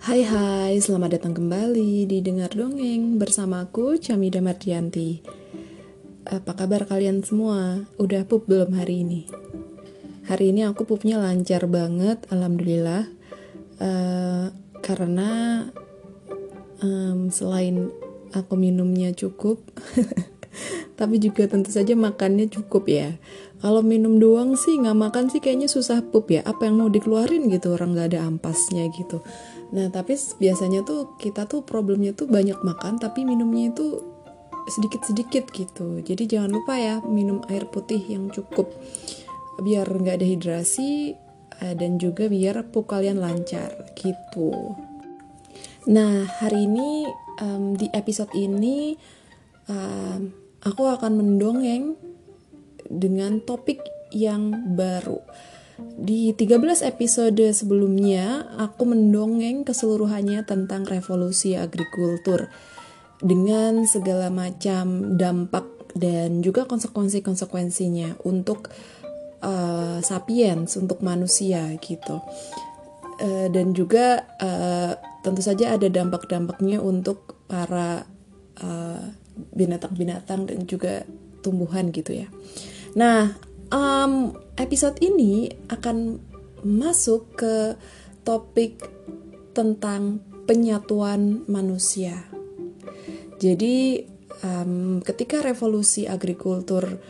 Hai 0.00 0.24
hai, 0.24 0.80
selamat 0.80 1.20
datang 1.20 1.36
kembali 1.36 2.08
di 2.08 2.24
Dengar 2.24 2.56
Dongeng 2.56 3.20
bersamaku 3.20 4.00
Camida 4.00 4.40
Mardianti. 4.40 5.20
Apa 6.24 6.56
kabar 6.56 6.88
kalian 6.88 7.20
semua? 7.20 7.84
Udah 8.00 8.24
pup 8.24 8.48
belum 8.48 8.80
hari 8.80 9.04
ini? 9.04 9.28
Hari 10.24 10.56
ini 10.56 10.64
aku 10.64 10.88
pupnya 10.88 11.20
lancar 11.20 11.68
banget, 11.68 12.24
Alhamdulillah. 12.32 13.12
Uh, 13.76 14.48
Karena 14.80 15.68
um, 16.80 17.28
selain 17.28 17.92
aku 18.32 18.56
minumnya 18.56 19.12
cukup 19.12 19.60
Tapi 21.00 21.16
juga 21.16 21.44
tentu 21.44 21.72
saja 21.72 21.92
makannya 21.92 22.48
cukup 22.48 22.88
ya. 22.88 23.20
Kalau 23.60 23.84
minum 23.84 24.16
doang 24.16 24.56
sih 24.56 24.80
nggak 24.80 24.96
makan 24.96 25.24
sih 25.28 25.44
kayaknya 25.44 25.68
susah 25.68 26.00
pup 26.04 26.32
ya. 26.32 26.40
Apa 26.44 26.68
yang 26.68 26.80
mau 26.80 26.88
dikeluarin 26.88 27.52
gitu 27.52 27.76
orang 27.76 27.92
nggak 27.92 28.16
ada 28.16 28.24
ampasnya 28.24 28.88
gitu 28.92 29.20
nah 29.70 29.86
tapi 29.88 30.18
biasanya 30.38 30.82
tuh 30.82 31.14
kita 31.18 31.46
tuh 31.46 31.62
problemnya 31.62 32.10
tuh 32.10 32.26
banyak 32.26 32.58
makan 32.62 32.98
tapi 32.98 33.22
minumnya 33.22 33.70
itu 33.70 34.02
sedikit-sedikit 34.66 35.50
gitu 35.54 36.02
jadi 36.02 36.26
jangan 36.26 36.50
lupa 36.50 36.74
ya 36.78 36.98
minum 37.06 37.42
air 37.50 37.66
putih 37.70 38.02
yang 38.02 38.30
cukup 38.30 38.70
biar 39.62 39.86
nggak 39.86 40.20
ada 40.20 40.26
hidrasi 40.26 41.14
eh, 41.62 41.74
dan 41.78 42.02
juga 42.02 42.26
biar 42.26 42.66
pup 42.70 42.90
kalian 42.90 43.22
lancar 43.22 43.94
gitu 43.94 44.74
nah 45.86 46.28
hari 46.42 46.66
ini 46.66 47.08
um, 47.40 47.72
di 47.78 47.88
episode 47.94 48.30
ini 48.36 48.98
um, 49.70 50.34
aku 50.60 50.82
akan 50.86 51.16
mendongeng 51.16 51.96
dengan 52.90 53.38
topik 53.40 53.80
yang 54.10 54.74
baru. 54.74 55.22
Di 56.00 56.32
13 56.32 56.80
episode 56.86 57.52
sebelumnya, 57.52 58.48
aku 58.56 58.88
mendongeng 58.88 59.68
keseluruhannya 59.68 60.44
tentang 60.48 60.88
revolusi 60.88 61.60
agrikultur 61.60 62.48
dengan 63.20 63.84
segala 63.84 64.32
macam 64.32 65.16
dampak 65.20 65.92
dan 65.92 66.40
juga 66.40 66.64
konsekuensi-konsekuensinya 66.64 68.24
untuk 68.24 68.72
uh, 69.44 70.00
sapiens, 70.00 70.80
untuk 70.80 71.04
manusia 71.04 71.68
gitu. 71.84 72.22
Uh, 73.20 73.52
dan 73.52 73.76
juga 73.76 74.24
uh, 74.40 74.96
tentu 75.20 75.44
saja 75.44 75.76
ada 75.76 75.92
dampak-dampaknya 75.92 76.80
untuk 76.80 77.36
para 77.44 78.08
binatang-binatang 79.56 80.44
uh, 80.44 80.48
dan 80.48 80.58
juga 80.68 81.04
tumbuhan 81.40 81.88
gitu 81.92 82.24
ya. 82.24 82.28
Nah, 82.92 83.36
um, 83.70 84.34
episode 84.58 84.98
ini 85.02 85.50
akan 85.70 86.20
masuk 86.66 87.38
ke 87.40 87.74
topik 88.26 88.84
tentang 89.56 90.20
penyatuan 90.44 91.46
manusia. 91.48 92.26
Jadi, 93.40 94.04
um, 94.44 95.00
ketika 95.00 95.40
revolusi 95.40 96.04
agrikultur 96.04 97.00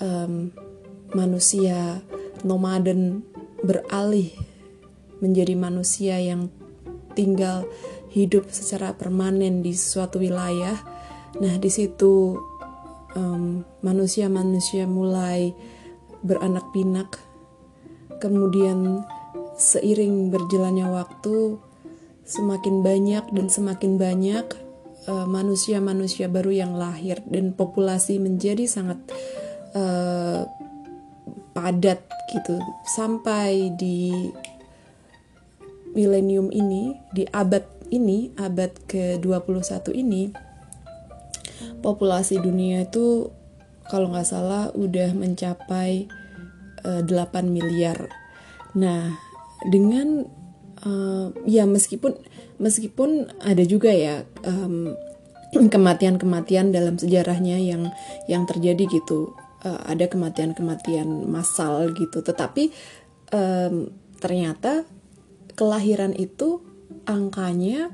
um, 0.00 0.50
manusia 1.12 2.00
nomaden 2.46 3.26
beralih 3.60 4.32
menjadi 5.18 5.54
manusia 5.58 6.16
yang 6.22 6.48
tinggal 7.18 7.66
hidup 8.14 8.48
secara 8.54 8.94
permanen 8.94 9.60
di 9.60 9.74
suatu 9.74 10.22
wilayah. 10.22 10.78
Nah, 11.42 11.58
di 11.58 11.68
situ 11.68 12.38
manusia-manusia 13.82 14.86
mulai 14.86 15.50
beranak 16.22 16.66
pinak, 16.74 17.18
kemudian 18.18 19.02
seiring 19.58 20.30
berjalannya 20.30 20.86
waktu, 20.90 21.58
semakin 22.28 22.84
banyak 22.84 23.24
dan 23.32 23.46
semakin 23.48 23.96
banyak 23.96 24.46
uh, 25.08 25.26
manusia-manusia 25.26 26.28
uh, 26.28 26.32
baru 26.32 26.52
yang 26.52 26.72
lahir 26.76 27.24
dan 27.26 27.56
populasi 27.56 28.20
menjadi 28.20 28.68
sangat 28.68 29.00
uh, 29.72 30.44
padat 31.56 32.04
gitu. 32.30 32.60
Sampai 32.84 33.72
di 33.74 34.12
milenium 35.96 36.52
ini 36.52 36.94
di 37.10 37.24
abad 37.32 37.64
ini 37.88 38.30
abad 38.36 38.70
ke-21 38.84 39.88
ini 39.96 40.28
populasi 41.80 42.38
dunia 42.38 42.84
itu 42.84 43.32
kalau 43.88 44.12
nggak 44.12 44.28
salah 44.28 44.70
udah 44.76 45.16
mencapai 45.16 46.06
uh, 46.84 47.00
eh, 47.00 47.02
8 47.04 47.48
miliar. 47.48 48.08
Nah, 48.76 49.16
dengan 49.66 50.28
uh, 50.84 51.34
ya 51.48 51.64
meskipun 51.64 52.14
meskipun 52.60 53.32
ada 53.42 53.64
juga 53.64 53.90
ya 53.90 54.22
kematian-kematian 55.74 56.70
dalam 56.70 57.00
sejarahnya 57.00 57.56
yang 57.58 57.90
yang 58.28 58.44
terjadi 58.44 58.84
gitu. 58.86 59.34
Uh, 59.58 59.82
ada 59.90 60.06
kematian-kematian 60.06 61.26
massal 61.26 61.90
gitu, 61.90 62.22
tetapi 62.22 62.70
um, 63.34 63.90
ternyata 64.22 64.86
kelahiran 65.58 66.14
itu 66.14 66.62
angkanya 67.10 67.90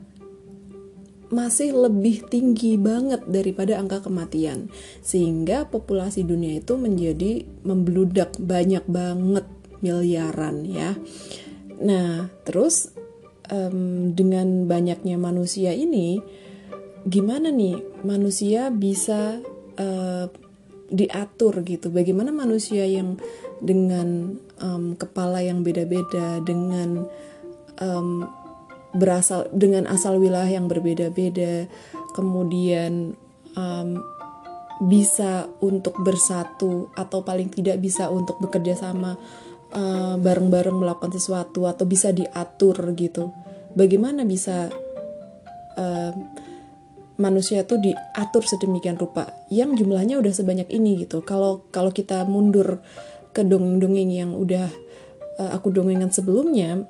masih 1.33 1.73
lebih 1.73 2.27
tinggi 2.29 2.77
banget 2.77 3.25
daripada 3.29 3.81
angka 3.81 4.05
kematian. 4.05 4.69
Sehingga 5.01 5.69
populasi 5.69 6.25
dunia 6.25 6.61
itu 6.61 6.77
menjadi 6.77 7.45
membludak 7.65 8.37
banyak 8.41 8.85
banget 8.89 9.47
miliaran 9.85 10.65
ya. 10.65 10.97
Nah 11.81 12.33
terus 12.49 12.93
um, 13.53 14.13
dengan 14.17 14.65
banyaknya 14.65 15.21
manusia 15.21 15.77
ini 15.77 16.21
gimana 17.05 17.53
nih 17.53 17.85
manusia 18.01 18.73
bisa 18.73 19.41
uh, 19.77 20.27
diatur 20.89 21.65
gitu? 21.65 21.93
Bagaimana 21.93 22.33
manusia 22.33 22.85
yang 22.89 23.21
dengan 23.61 24.39
um, 24.61 24.95
kepala 24.97 25.41
yang 25.41 25.65
beda-beda 25.65 26.41
dengan 26.45 27.09
um, 27.81 28.29
berasal 28.95 29.51
dengan 29.51 29.91
asal 29.91 30.17
wilayah 30.23 30.59
yang 30.59 30.71
berbeda-beda, 30.71 31.67
kemudian 32.15 33.19
um, 33.59 33.99
bisa 34.87 35.47
untuk 35.63 35.95
bersatu 36.03 36.91
atau 36.99 37.23
paling 37.23 37.51
tidak 37.51 37.79
bisa 37.79 38.11
untuk 38.11 38.39
bekerja 38.43 38.75
sama 38.75 39.15
uh, 39.75 40.15
bareng-bareng 40.19 40.75
melakukan 40.75 41.15
sesuatu 41.15 41.67
atau 41.67 41.85
bisa 41.87 42.11
diatur 42.11 42.75
gitu. 42.95 43.31
Bagaimana 43.75 44.23
bisa 44.23 44.71
uh, 45.79 46.13
manusia 47.19 47.63
itu 47.63 47.79
diatur 47.79 48.43
sedemikian 48.43 48.99
rupa 48.99 49.31
yang 49.51 49.79
jumlahnya 49.79 50.19
udah 50.19 50.33
sebanyak 50.35 50.67
ini 50.71 51.07
gitu. 51.07 51.23
Kalau 51.23 51.67
kalau 51.71 51.95
kita 51.95 52.27
mundur 52.27 52.83
ke 53.35 53.43
dongeng-dongeng 53.43 54.11
yang 54.11 54.31
udah 54.35 54.71
uh, 55.39 55.51
aku 55.55 55.71
dongengan 55.71 56.11
sebelumnya, 56.11 56.87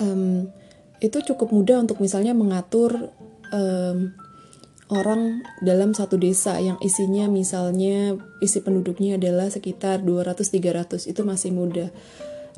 um, 0.00 0.48
itu 0.98 1.18
cukup 1.22 1.54
mudah 1.54 1.78
untuk 1.82 2.02
misalnya 2.02 2.34
mengatur 2.34 3.14
um, 3.54 4.10
orang 4.88 5.44
dalam 5.60 5.92
satu 5.92 6.16
desa 6.16 6.56
yang 6.58 6.80
isinya 6.80 7.28
misalnya 7.28 8.16
isi 8.40 8.64
penduduknya 8.64 9.20
adalah 9.20 9.52
sekitar 9.52 10.00
200-300 10.00 11.12
itu 11.12 11.20
masih 11.22 11.52
mudah. 11.52 11.92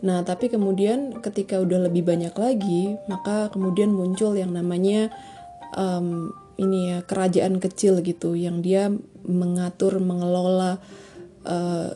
Nah, 0.01 0.25
tapi 0.25 0.49
kemudian 0.49 1.21
ketika 1.21 1.61
udah 1.61 1.91
lebih 1.91 2.07
banyak 2.07 2.33
lagi, 2.33 2.97
maka 3.05 3.53
kemudian 3.53 3.93
muncul 3.93 4.33
yang 4.33 4.57
namanya 4.57 5.13
um, 5.77 6.33
ini 6.57 6.97
ya 6.97 6.99
kerajaan 7.05 7.61
kecil 7.61 8.01
gitu, 8.01 8.33
yang 8.33 8.65
dia 8.65 8.89
mengatur, 9.29 10.01
mengelola 10.01 10.81
uh, 11.45 11.93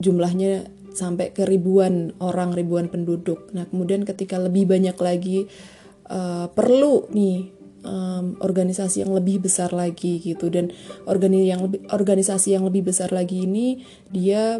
jumlahnya 0.00 0.72
sampai 0.94 1.34
ke 1.34 1.44
ribuan 1.44 2.16
orang, 2.22 2.54
ribuan 2.56 2.88
penduduk. 2.88 3.50
Nah, 3.52 3.68
kemudian 3.68 4.06
ketika 4.08 4.40
lebih 4.40 4.64
banyak 4.70 4.96
lagi 4.96 5.50
uh, 6.08 6.46
perlu 6.52 7.08
nih 7.12 7.54
um, 7.84 8.34
organisasi 8.40 9.04
yang 9.04 9.12
lebih 9.12 9.44
besar 9.44 9.70
lagi 9.70 10.18
gitu 10.18 10.48
dan 10.48 10.72
organi 11.04 11.46
yang 11.46 11.68
lebih, 11.68 11.84
organisasi 11.92 12.56
yang 12.56 12.64
lebih 12.64 12.88
besar 12.90 13.12
lagi 13.12 13.44
ini 13.44 13.84
dia 14.08 14.58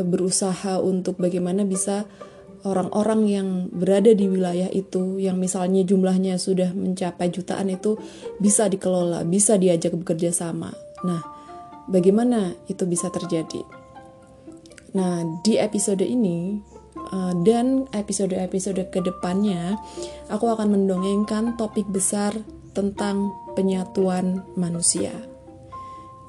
berusaha 0.00 0.80
untuk 0.80 1.20
bagaimana 1.20 1.68
bisa 1.68 2.08
orang-orang 2.62 3.20
yang 3.26 3.48
berada 3.74 4.14
di 4.14 4.30
wilayah 4.30 4.70
itu 4.70 5.18
yang 5.18 5.36
misalnya 5.36 5.82
jumlahnya 5.82 6.38
sudah 6.38 6.70
mencapai 6.72 7.28
jutaan 7.28 7.68
itu 7.68 7.98
bisa 8.38 8.70
dikelola, 8.70 9.26
bisa 9.26 9.58
diajak 9.58 9.92
bekerja 9.98 10.30
sama. 10.30 10.70
Nah, 11.02 11.20
bagaimana 11.90 12.54
itu 12.70 12.86
bisa 12.86 13.10
terjadi? 13.10 13.66
Nah, 14.94 15.42
di 15.42 15.58
episode 15.58 16.06
ini 16.06 16.62
uh, 17.12 17.32
dan 17.44 17.86
episode-episode 17.92 18.88
ke 18.88 19.04
depannya, 19.04 19.76
aku 20.32 20.48
akan 20.48 20.72
mendongengkan 20.72 21.54
topik 21.60 21.86
besar 21.92 22.32
tentang 22.72 23.30
penyatuan 23.52 24.42
manusia. 24.56 25.12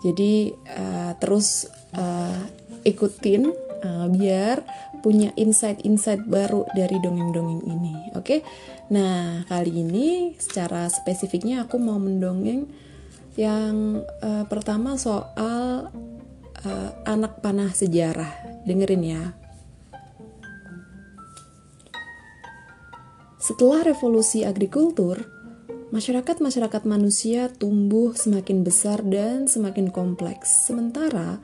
Jadi 0.03 0.51
uh, 0.67 1.15
terus 1.17 1.71
uh, 1.95 2.43
ikutin 2.83 3.47
uh, 3.87 4.07
biar 4.11 4.59
punya 4.99 5.31
insight-insight 5.35 6.27
baru 6.27 6.67
dari 6.75 6.99
dongeng-dongeng 6.99 7.63
ini. 7.67 7.95
Oke, 8.15 8.19
okay? 8.19 8.39
nah 8.91 9.43
kali 9.47 9.83
ini 9.83 10.35
secara 10.39 10.87
spesifiknya 10.87 11.67
aku 11.67 11.75
mau 11.79 11.99
mendongeng 11.99 12.67
yang 13.35 14.03
uh, 14.23 14.45
pertama 14.47 14.95
soal 14.95 15.91
uh, 16.63 16.89
anak 17.03 17.43
panah 17.43 17.71
sejarah. 17.71 18.63
Dengerin 18.63 19.03
ya. 19.03 19.42
Setelah 23.43 23.83
revolusi 23.83 24.47
agrikultur, 24.47 25.27
masyarakat-masyarakat 25.91 26.87
manusia 26.87 27.51
tumbuh 27.51 28.15
semakin 28.15 28.63
besar 28.63 29.03
dan 29.03 29.51
semakin 29.51 29.91
kompleks. 29.91 30.71
Sementara 30.71 31.43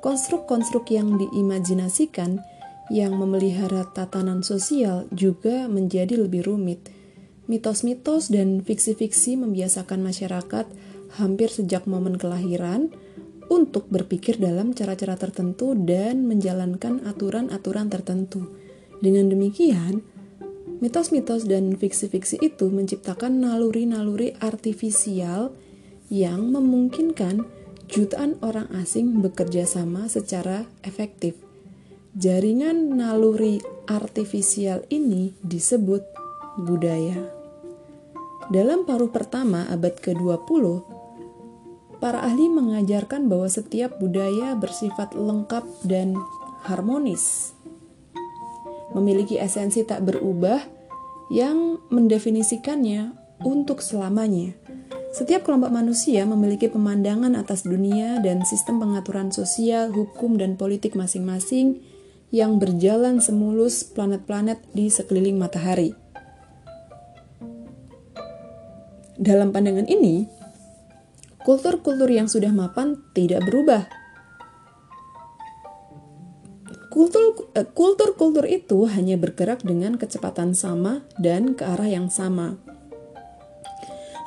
konstruk-konstruk 0.00 0.88
yang 0.88 1.20
diimajinasikan 1.20 2.40
yang 2.88 3.20
memelihara 3.20 3.84
tatanan 3.92 4.40
sosial 4.40 5.12
juga 5.12 5.68
menjadi 5.68 6.16
lebih 6.16 6.48
rumit. 6.48 6.88
Mitos-mitos 7.52 8.32
dan 8.32 8.64
fiksi-fiksi 8.64 9.36
membiasakan 9.36 10.00
masyarakat 10.00 10.64
hampir 11.20 11.52
sejak 11.52 11.84
momen 11.84 12.16
kelahiran 12.16 12.88
untuk 13.52 13.92
berpikir 13.92 14.40
dalam 14.40 14.72
cara-cara 14.72 15.20
tertentu 15.20 15.76
dan 15.76 16.24
menjalankan 16.24 17.04
aturan-aturan 17.04 17.92
tertentu. 17.92 18.48
Dengan 19.04 19.28
demikian, 19.28 20.15
Mitos-mitos 20.76 21.48
dan 21.48 21.72
fiksi-fiksi 21.72 22.36
itu 22.44 22.68
menciptakan 22.68 23.40
naluri-naluri 23.40 24.36
artifisial 24.44 25.56
yang 26.12 26.52
memungkinkan 26.52 27.48
jutaan 27.88 28.36
orang 28.44 28.68
asing 28.76 29.24
bekerja 29.24 29.64
sama 29.64 30.04
secara 30.12 30.68
efektif. 30.84 31.32
Jaringan 32.12 32.92
naluri 32.92 33.56
artifisial 33.88 34.84
ini 34.92 35.32
disebut 35.40 36.04
budaya. 36.60 37.24
Dalam 38.52 38.84
paruh 38.84 39.08
pertama 39.08 39.64
abad 39.72 39.96
ke-20, 39.96 40.84
para 42.04 42.20
ahli 42.20 42.52
mengajarkan 42.52 43.32
bahwa 43.32 43.48
setiap 43.48 43.96
budaya 43.96 44.52
bersifat 44.52 45.16
lengkap 45.16 45.64
dan 45.88 46.20
harmonis 46.68 47.55
memiliki 48.96 49.36
esensi 49.36 49.84
tak 49.84 50.08
berubah 50.08 50.64
yang 51.28 51.84
mendefinisikannya 51.92 53.12
untuk 53.44 53.84
selamanya. 53.84 54.56
Setiap 55.12 55.48
kelompok 55.48 55.72
manusia 55.72 56.24
memiliki 56.28 56.68
pemandangan 56.68 57.36
atas 57.36 57.64
dunia 57.64 58.20
dan 58.20 58.44
sistem 58.44 58.80
pengaturan 58.80 59.32
sosial, 59.32 59.92
hukum, 59.92 60.36
dan 60.36 60.60
politik 60.60 60.92
masing-masing 60.92 61.80
yang 62.28 62.60
berjalan 62.60 63.20
semulus 63.20 63.80
planet-planet 63.80 64.60
di 64.76 64.92
sekeliling 64.92 65.40
matahari. 65.40 65.96
Dalam 69.16 69.56
pandangan 69.56 69.88
ini, 69.88 70.28
kultur-kultur 71.48 72.12
yang 72.12 72.28
sudah 72.28 72.52
mapan 72.52 73.00
tidak 73.16 73.40
berubah, 73.48 73.88
Eh, 76.96 77.68
kultur-kultur 77.76 78.48
itu 78.48 78.88
hanya 78.88 79.20
bergerak 79.20 79.60
dengan 79.60 80.00
kecepatan 80.00 80.56
sama 80.56 81.04
dan 81.20 81.52
ke 81.52 81.60
arah 81.60 81.92
yang 81.92 82.08
sama. 82.08 82.56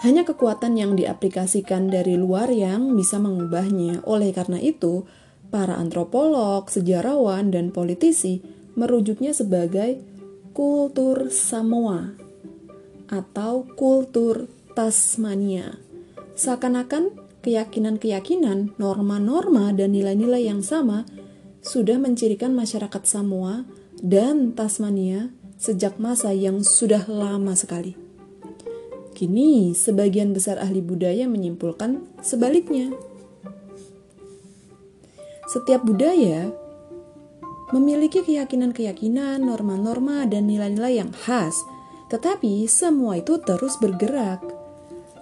Hanya 0.06 0.22
kekuatan 0.22 0.78
yang 0.78 0.94
diaplikasikan 0.94 1.90
dari 1.90 2.14
luar 2.14 2.54
yang 2.54 2.94
bisa 2.94 3.18
mengubahnya. 3.18 4.06
Oleh 4.06 4.30
karena 4.38 4.62
itu, 4.62 5.10
para 5.50 5.82
antropolog, 5.82 6.70
sejarawan, 6.70 7.50
dan 7.50 7.74
politisi 7.74 8.46
merujuknya 8.78 9.34
sebagai 9.34 10.06
kultur 10.54 11.34
Samoa 11.34 12.14
atau 13.10 13.66
kultur 13.74 14.46
Tasmania. 14.78 15.82
Seakan-akan 16.38 17.18
keyakinan-keyakinan, 17.42 18.78
norma-norma, 18.78 19.74
dan 19.74 19.98
nilai-nilai 19.98 20.46
yang 20.46 20.62
sama 20.62 21.10
sudah 21.70 22.02
mencirikan 22.02 22.58
masyarakat 22.58 23.06
Samoa 23.06 23.62
dan 24.02 24.58
Tasmania 24.58 25.30
sejak 25.62 26.02
masa 26.02 26.34
yang 26.34 26.66
sudah 26.66 27.06
lama 27.06 27.54
sekali. 27.54 27.94
Kini, 29.14 29.78
sebagian 29.78 30.34
besar 30.34 30.58
ahli 30.58 30.82
budaya 30.82 31.30
menyimpulkan 31.30 32.10
sebaliknya. 32.26 32.90
Setiap 35.46 35.86
budaya 35.86 36.50
memiliki 37.70 38.26
keyakinan-keyakinan, 38.26 39.46
norma-norma, 39.46 40.26
dan 40.26 40.50
nilai-nilai 40.50 41.06
yang 41.06 41.14
khas, 41.14 41.54
tetapi 42.10 42.66
semua 42.66 43.22
itu 43.22 43.38
terus 43.46 43.78
bergerak. 43.78 44.42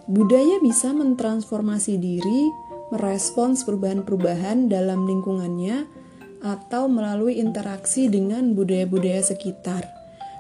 Budaya 0.07 0.63
bisa 0.63 0.95
mentransformasi 0.95 1.99
diri, 1.99 2.47
merespons 2.95 3.67
perubahan-perubahan 3.67 4.71
dalam 4.71 5.03
lingkungannya, 5.03 5.96
atau 6.41 6.85
melalui 6.91 7.41
interaksi 7.41 8.07
dengan 8.07 8.53
budaya-budaya 8.53 9.21
sekitar. 9.21 9.87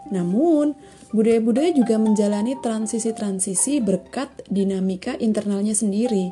Namun, 0.07 0.75
budaya-budaya 1.11 1.75
juga 1.75 1.99
menjalani 1.99 2.55
transisi-transisi 2.59 3.83
berkat 3.83 4.31
dinamika 4.47 5.19
internalnya 5.19 5.75
sendiri. 5.75 6.31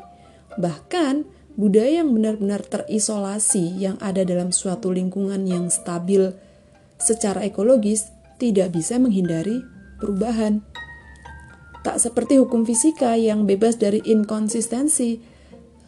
Bahkan, 0.56 1.28
budaya 1.56 2.04
yang 2.04 2.12
benar-benar 2.12 2.64
terisolasi 2.64 3.76
yang 3.76 3.96
ada 4.00 4.24
dalam 4.24 4.52
suatu 4.52 4.92
lingkungan 4.92 5.44
yang 5.44 5.68
stabil 5.72 6.32
secara 6.96 7.44
ekologis 7.44 8.12
tidak 8.36 8.72
bisa 8.76 8.96
menghindari 9.00 9.64
perubahan. 10.00 10.60
Tak 11.84 12.02
seperti 12.02 12.36
hukum 12.42 12.66
fisika 12.66 13.14
yang 13.14 13.46
bebas 13.46 13.78
dari 13.78 14.02
inkonsistensi, 14.04 15.35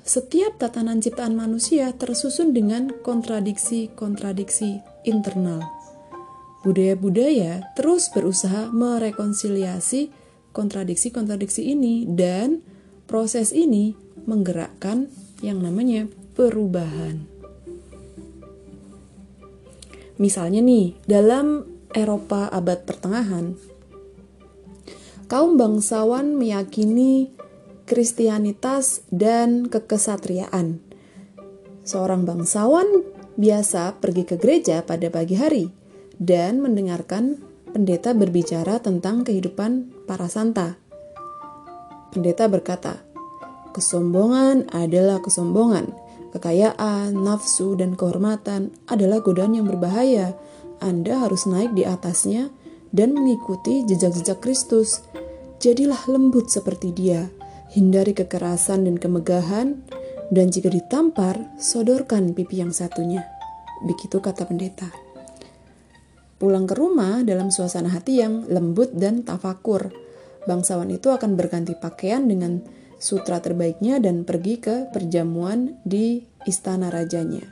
setiap 0.08 0.56
tatanan 0.56 1.04
ciptaan 1.04 1.36
manusia 1.36 1.92
tersusun 1.92 2.56
dengan 2.56 2.88
kontradiksi-kontradiksi 3.04 4.80
internal. 5.04 5.60
Budaya-budaya 6.64 7.76
terus 7.76 8.08
berusaha 8.16 8.72
merekonsiliasi 8.72 10.08
kontradiksi-kontradiksi 10.56 11.76
ini 11.76 12.08
dan 12.08 12.64
proses 13.04 13.52
ini 13.52 13.92
menggerakkan 14.24 15.12
yang 15.44 15.60
namanya 15.60 16.08
perubahan. 16.32 17.28
Misalnya 20.16 20.64
nih, 20.64 20.96
dalam 21.04 21.68
Eropa 21.92 22.48
abad 22.48 22.80
pertengahan, 22.88 23.60
kaum 25.28 25.60
bangsawan 25.60 26.32
meyakini 26.32 27.37
Kristianitas, 27.88 29.00
dan 29.08 29.64
kekesatriaan. 29.64 30.76
Seorang 31.88 32.28
bangsawan 32.28 32.84
biasa 33.40 33.96
pergi 33.96 34.28
ke 34.28 34.36
gereja 34.36 34.84
pada 34.84 35.08
pagi 35.08 35.40
hari 35.40 35.72
dan 36.20 36.60
mendengarkan 36.60 37.40
pendeta 37.72 38.12
berbicara 38.12 38.76
tentang 38.84 39.24
kehidupan 39.24 40.04
para 40.04 40.28
santa. 40.28 40.76
Pendeta 42.12 42.44
berkata, 42.44 43.00
"Kesombongan 43.72 44.68
adalah 44.68 45.24
kesombongan, 45.24 45.88
kekayaan, 46.36 47.16
nafsu, 47.16 47.72
dan 47.72 47.96
kehormatan 47.96 48.68
adalah 48.84 49.24
godaan 49.24 49.56
yang 49.56 49.64
berbahaya. 49.64 50.36
Anda 50.84 51.24
harus 51.24 51.48
naik 51.48 51.72
di 51.72 51.88
atasnya 51.88 52.52
dan 52.92 53.16
mengikuti 53.16 53.88
jejak-jejak 53.88 54.44
Kristus. 54.44 55.00
Jadilah 55.56 56.04
lembut 56.04 56.52
seperti 56.52 56.92
Dia." 56.92 57.37
Hindari 57.72 58.16
kekerasan 58.16 58.88
dan 58.88 58.96
kemegahan, 58.96 59.80
dan 60.28 60.46
jika 60.52 60.68
ditampar, 60.68 61.40
sodorkan 61.56 62.36
pipi 62.36 62.60
yang 62.60 62.72
satunya. 62.72 63.24
Begitu 63.84 64.20
kata 64.20 64.44
pendeta. 64.44 64.88
Pulang 66.38 66.70
ke 66.70 66.74
rumah 66.78 67.26
dalam 67.26 67.50
suasana 67.50 67.90
hati 67.90 68.22
yang 68.22 68.46
lembut 68.46 68.94
dan 68.94 69.26
tafakur, 69.26 69.90
bangsawan 70.46 70.88
itu 70.92 71.10
akan 71.10 71.34
berganti 71.34 71.74
pakaian 71.74 72.30
dengan 72.30 72.62
sutra 72.98 73.42
terbaiknya 73.42 73.98
dan 73.98 74.22
pergi 74.22 74.58
ke 74.62 74.90
perjamuan 74.90 75.78
di 75.82 76.22
istana 76.46 76.90
rajanya. 76.90 77.42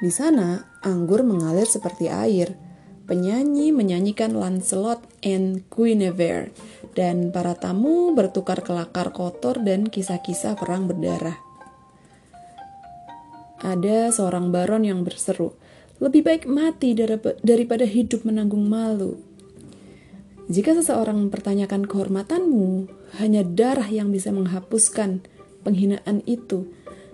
Di 0.00 0.08
sana, 0.08 0.80
anggur 0.80 1.20
mengalir 1.24 1.68
seperti 1.68 2.08
air. 2.08 2.56
Penyanyi 3.04 3.74
menyanyikan 3.74 4.38
Lancelot 4.38 5.02
and 5.26 5.66
Guinevere 5.66 6.54
dan 6.94 7.30
para 7.30 7.54
tamu 7.54 8.12
bertukar 8.12 8.62
kelakar 8.66 9.14
kotor 9.14 9.62
dan 9.62 9.86
kisah-kisah 9.86 10.58
perang 10.58 10.90
berdarah. 10.90 11.38
Ada 13.60 14.08
seorang 14.10 14.48
baron 14.48 14.88
yang 14.88 15.04
berseru, 15.04 15.52
"Lebih 16.00 16.24
baik 16.24 16.44
mati 16.48 16.96
daripada 17.44 17.84
hidup 17.84 18.24
menanggung 18.24 18.64
malu." 18.64 19.20
Jika 20.50 20.74
seseorang 20.74 21.28
mempertanyakan 21.28 21.86
kehormatanmu, 21.86 22.90
hanya 23.22 23.46
darah 23.46 23.86
yang 23.86 24.10
bisa 24.10 24.34
menghapuskan 24.34 25.22
penghinaan 25.62 26.26
itu. 26.26 26.66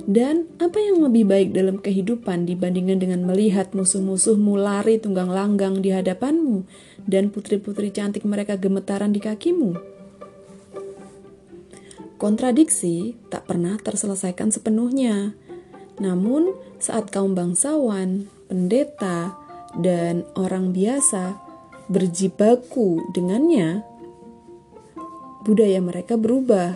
Dan 0.06 0.48
apa 0.62 0.78
yang 0.80 1.02
lebih 1.02 1.28
baik 1.28 1.48
dalam 1.52 1.82
kehidupan 1.82 2.46
dibandingkan 2.46 3.02
dengan 3.02 3.26
melihat 3.26 3.74
musuh-musuhmu 3.74 4.54
lari 4.54 5.02
tunggang 5.02 5.28
langgang 5.28 5.82
di 5.82 5.90
hadapanmu 5.90 6.64
dan 7.06 7.30
putri-putri 7.30 7.94
cantik 7.94 8.26
mereka 8.26 8.58
gemetaran 8.58 9.14
di 9.14 9.22
kakimu? 9.22 9.96
Kontradiksi 12.16 13.14
tak 13.28 13.44
pernah 13.44 13.76
terselesaikan 13.76 14.48
sepenuhnya. 14.48 15.36
Namun, 16.00 16.52
saat 16.80 17.12
kaum 17.12 17.36
bangsawan, 17.36 18.28
pendeta, 18.48 19.36
dan 19.76 20.24
orang 20.32 20.72
biasa 20.72 21.36
berjibaku 21.92 23.04
dengannya, 23.12 23.84
budaya 25.44 25.78
mereka 25.84 26.16
berubah. 26.16 26.74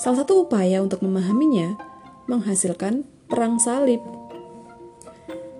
Salah 0.00 0.24
satu 0.24 0.48
upaya 0.48 0.80
untuk 0.80 1.04
memahaminya 1.04 1.76
menghasilkan 2.24 3.04
perang 3.28 3.60
salib. 3.60 4.00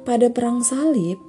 Pada 0.08 0.32
perang 0.32 0.64
salib, 0.64 1.20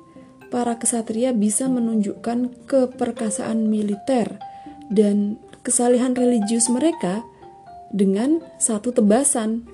para 0.50 0.82
kesatria 0.82 1.32
bisa 1.32 1.70
menunjukkan 1.70 2.66
keperkasaan 2.66 3.70
militer 3.70 4.42
dan 4.90 5.38
kesalihan 5.62 6.18
religius 6.18 6.68
mereka 6.68 7.22
dengan 7.94 8.42
satu 8.58 8.94
tebasan. 8.94 9.70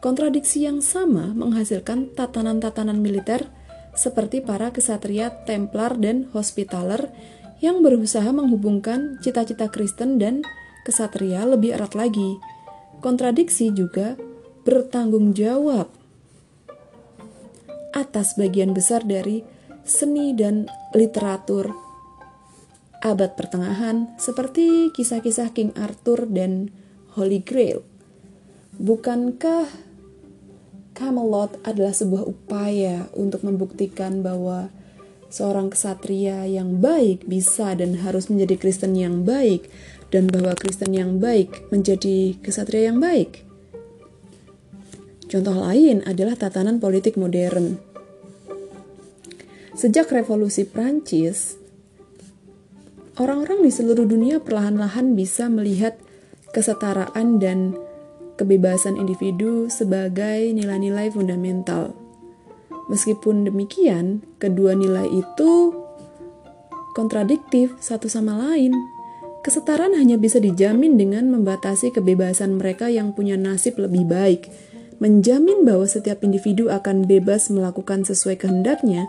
Kontradiksi 0.00 0.64
yang 0.64 0.80
sama 0.80 1.34
menghasilkan 1.34 2.14
tatanan-tatanan 2.14 3.02
militer 3.02 3.50
seperti 3.98 4.40
para 4.40 4.70
kesatria 4.70 5.34
Templar 5.44 5.98
dan 5.98 6.30
Hospitaller 6.30 7.10
yang 7.58 7.80
berusaha 7.82 8.28
menghubungkan 8.30 9.18
cita-cita 9.24 9.66
Kristen 9.72 10.20
dan 10.20 10.46
kesatria 10.84 11.42
lebih 11.42 11.74
erat 11.74 11.96
lagi 11.96 12.38
kontradiksi 13.00 13.72
juga 13.72 14.16
bertanggung 14.66 15.36
jawab 15.36 15.86
atas 17.96 18.36
bagian 18.36 18.76
besar 18.76 19.08
dari 19.08 19.40
seni 19.88 20.36
dan 20.36 20.68
literatur 20.92 21.72
abad 23.00 23.32
pertengahan 23.38 24.12
seperti 24.20 24.92
kisah-kisah 24.92 25.56
King 25.56 25.72
Arthur 25.78 26.28
dan 26.28 26.68
Holy 27.16 27.40
Grail. 27.40 27.80
Bukankah 28.76 29.70
Camelot 30.96 31.60
adalah 31.64 31.92
sebuah 31.92 32.24
upaya 32.24 33.08
untuk 33.12 33.44
membuktikan 33.44 34.24
bahwa 34.24 34.72
seorang 35.28 35.68
kesatria 35.68 36.48
yang 36.48 36.80
baik 36.80 37.28
bisa 37.28 37.76
dan 37.76 38.00
harus 38.00 38.32
menjadi 38.32 38.56
Kristen 38.56 38.96
yang 38.96 39.22
baik 39.22 39.68
dan 40.08 40.32
bahwa 40.32 40.56
Kristen 40.56 40.96
yang 40.96 41.20
baik 41.20 41.68
menjadi 41.68 42.40
kesatria 42.40 42.88
yang 42.92 42.98
baik. 42.98 43.44
Contoh 45.26 45.58
lain 45.58 46.06
adalah 46.06 46.38
tatanan 46.38 46.78
politik 46.78 47.18
modern. 47.18 47.85
Sejak 49.76 50.08
revolusi 50.08 50.64
Prancis, 50.64 51.60
orang-orang 53.20 53.60
di 53.60 53.68
seluruh 53.68 54.08
dunia 54.08 54.40
perlahan-lahan 54.40 55.12
bisa 55.12 55.52
melihat 55.52 56.00
kesetaraan 56.56 57.36
dan 57.36 57.76
kebebasan 58.40 58.96
individu 58.96 59.68
sebagai 59.68 60.48
nilai-nilai 60.56 61.12
fundamental. 61.12 61.92
Meskipun 62.88 63.44
demikian, 63.44 64.24
kedua 64.40 64.72
nilai 64.72 65.12
itu 65.12 65.76
kontradiktif 66.96 67.76
satu 67.76 68.08
sama 68.08 68.32
lain. 68.32 68.72
Kesetaraan 69.44 69.92
hanya 69.92 70.16
bisa 70.16 70.40
dijamin 70.40 70.96
dengan 70.96 71.28
membatasi 71.28 71.92
kebebasan 71.92 72.56
mereka 72.56 72.88
yang 72.88 73.12
punya 73.12 73.36
nasib 73.36 73.76
lebih 73.76 74.08
baik. 74.08 74.48
Menjamin 75.04 75.68
bahwa 75.68 75.84
setiap 75.84 76.24
individu 76.24 76.72
akan 76.72 77.04
bebas 77.04 77.52
melakukan 77.52 78.08
sesuai 78.08 78.40
kehendaknya, 78.40 79.04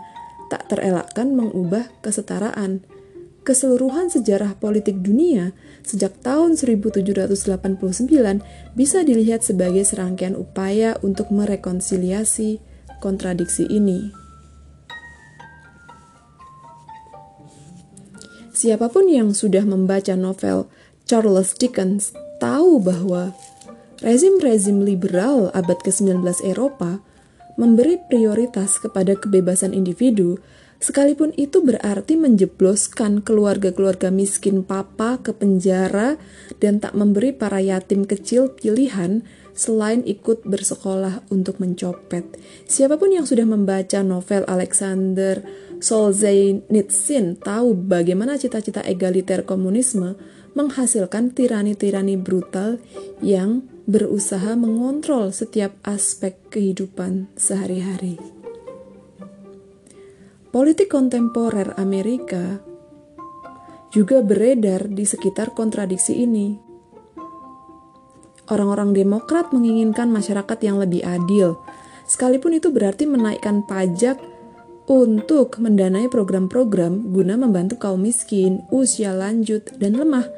tak 0.48 0.68
terelakkan 0.72 1.32
mengubah 1.36 1.88
kesetaraan. 2.00 2.84
Keseluruhan 3.46 4.12
sejarah 4.12 4.60
politik 4.60 5.00
dunia 5.00 5.56
sejak 5.80 6.20
tahun 6.20 6.60
1789 6.60 7.32
bisa 8.76 8.98
dilihat 9.00 9.40
sebagai 9.40 9.88
serangkaian 9.88 10.36
upaya 10.36 11.00
untuk 11.00 11.32
merekonsiliasi 11.32 12.60
kontradiksi 13.00 13.64
ini. 13.64 14.12
Siapa 18.52 18.90
pun 18.90 19.06
yang 19.06 19.32
sudah 19.32 19.62
membaca 19.62 20.18
novel 20.18 20.66
Charles 21.06 21.54
Dickens 21.54 22.10
tahu 22.42 22.82
bahwa 22.82 23.32
rezim-rezim 24.02 24.82
liberal 24.82 25.54
abad 25.54 25.78
ke-19 25.80 26.26
Eropa 26.42 27.00
memberi 27.58 27.98
prioritas 27.98 28.78
kepada 28.78 29.18
kebebasan 29.18 29.74
individu, 29.74 30.38
sekalipun 30.78 31.34
itu 31.34 31.58
berarti 31.58 32.14
menjebloskan 32.14 33.26
keluarga-keluarga 33.26 34.14
miskin 34.14 34.62
papa 34.62 35.18
ke 35.18 35.34
penjara 35.34 36.16
dan 36.62 36.78
tak 36.78 36.94
memberi 36.94 37.34
para 37.34 37.58
yatim 37.58 38.06
kecil 38.06 38.54
pilihan 38.54 39.26
selain 39.58 40.06
ikut 40.06 40.46
bersekolah 40.46 41.26
untuk 41.34 41.58
mencopet. 41.58 42.22
Siapa 42.70 42.94
pun 42.94 43.10
yang 43.10 43.26
sudah 43.26 43.42
membaca 43.42 44.06
novel 44.06 44.46
Alexander 44.46 45.42
Solzhenitsyn 45.82 47.42
tahu 47.42 47.74
bagaimana 47.74 48.38
cita-cita 48.38 48.86
egaliter 48.86 49.42
komunisme 49.42 50.14
menghasilkan 50.54 51.34
tirani-tirani 51.34 52.14
brutal 52.14 52.78
yang 53.18 53.66
berusaha 53.88 54.52
mengontrol 54.52 55.32
setiap 55.32 55.72
aspek 55.80 56.36
kehidupan 56.52 57.32
sehari-hari. 57.40 58.20
Politik 60.52 60.92
kontemporer 60.92 61.72
Amerika 61.80 62.60
juga 63.88 64.20
beredar 64.20 64.92
di 64.92 65.08
sekitar 65.08 65.56
kontradiksi 65.56 66.20
ini. 66.20 66.60
Orang-orang 68.52 68.92
Demokrat 68.92 69.56
menginginkan 69.56 70.12
masyarakat 70.12 70.58
yang 70.60 70.76
lebih 70.80 71.00
adil, 71.08 71.56
sekalipun 72.04 72.60
itu 72.60 72.68
berarti 72.68 73.08
menaikkan 73.08 73.64
pajak 73.64 74.20
untuk 74.88 75.60
mendanai 75.60 76.12
program-program 76.12 77.12
guna 77.12 77.40
membantu 77.40 77.80
kaum 77.80 78.04
miskin, 78.04 78.64
usia 78.68 79.12
lanjut, 79.16 79.64
dan 79.76 79.96
lemah. 80.00 80.28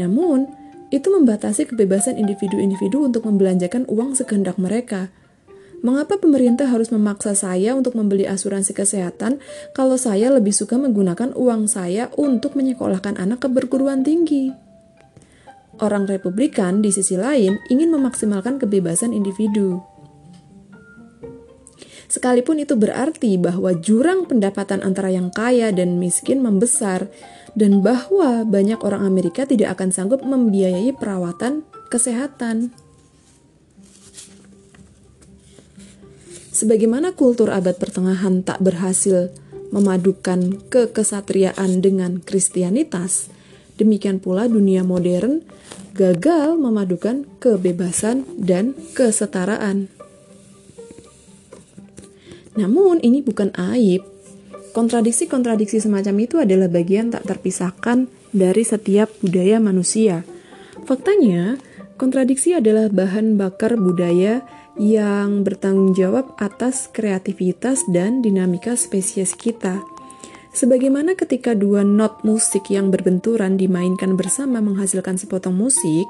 Namun, 0.00 0.61
itu 0.92 1.08
membatasi 1.08 1.64
kebebasan 1.72 2.20
individu-individu 2.20 3.00
untuk 3.00 3.24
membelanjakan 3.24 3.88
uang 3.88 4.12
sekehendak 4.12 4.60
mereka. 4.60 5.08
Mengapa 5.82 6.20
pemerintah 6.20 6.70
harus 6.70 6.94
memaksa 6.94 7.34
saya 7.34 7.74
untuk 7.74 7.98
membeli 7.98 8.22
asuransi 8.28 8.70
kesehatan 8.70 9.42
kalau 9.74 9.98
saya 9.98 10.30
lebih 10.30 10.54
suka 10.54 10.78
menggunakan 10.78 11.34
uang 11.34 11.66
saya 11.66 12.06
untuk 12.14 12.54
menyekolahkan 12.54 13.18
anak 13.18 13.42
ke 13.42 13.48
perguruan 13.50 14.06
tinggi? 14.06 14.54
Orang 15.82 16.06
Republikan 16.06 16.84
di 16.84 16.94
sisi 16.94 17.18
lain 17.18 17.58
ingin 17.66 17.90
memaksimalkan 17.90 18.62
kebebasan 18.62 19.10
individu. 19.10 19.82
Sekalipun 22.12 22.60
itu 22.60 22.76
berarti 22.76 23.40
bahwa 23.40 23.72
jurang 23.72 24.28
pendapatan 24.28 24.84
antara 24.84 25.08
yang 25.08 25.32
kaya 25.32 25.72
dan 25.72 25.96
miskin 25.96 26.44
membesar, 26.44 27.08
dan 27.52 27.84
bahwa 27.84 28.48
banyak 28.48 28.80
orang 28.80 29.04
Amerika 29.04 29.44
tidak 29.44 29.76
akan 29.76 29.92
sanggup 29.92 30.24
membiayai 30.24 30.92
perawatan 30.96 31.68
kesehatan. 31.92 32.72
Sebagaimana 36.52 37.16
kultur 37.16 37.50
abad 37.50 37.76
pertengahan 37.76 38.44
tak 38.44 38.62
berhasil 38.62 39.32
memadukan 39.72 40.60
kekesatriaan 40.68 41.80
dengan 41.80 42.20
kristianitas, 42.20 43.32
demikian 43.80 44.20
pula 44.20 44.46
dunia 44.46 44.84
modern 44.84 45.42
gagal 45.96 46.56
memadukan 46.56 47.28
kebebasan 47.40 48.24
dan 48.40 48.76
kesetaraan. 48.96 49.88
Namun 52.52 53.00
ini 53.00 53.24
bukan 53.24 53.52
aib. 53.56 54.11
Kontradiksi-kontradiksi 54.72 55.84
semacam 55.84 56.16
itu 56.24 56.40
adalah 56.40 56.64
bagian 56.64 57.12
tak 57.12 57.28
terpisahkan 57.28 58.08
dari 58.32 58.64
setiap 58.64 59.12
budaya 59.20 59.60
manusia. 59.60 60.24
Faktanya, 60.88 61.60
kontradiksi 62.00 62.56
adalah 62.56 62.88
bahan 62.88 63.36
bakar 63.36 63.76
budaya 63.76 64.40
yang 64.80 65.44
bertanggung 65.44 65.92
jawab 65.92 66.32
atas 66.40 66.88
kreativitas 66.88 67.84
dan 67.92 68.24
dinamika 68.24 68.72
spesies 68.72 69.36
kita. 69.36 69.84
Sebagaimana 70.56 71.20
ketika 71.20 71.52
dua 71.52 71.84
not 71.84 72.24
musik 72.24 72.72
yang 72.72 72.88
berbenturan 72.88 73.60
dimainkan 73.60 74.16
bersama 74.16 74.64
menghasilkan 74.64 75.20
sepotong 75.20 75.52
musik, 75.52 76.08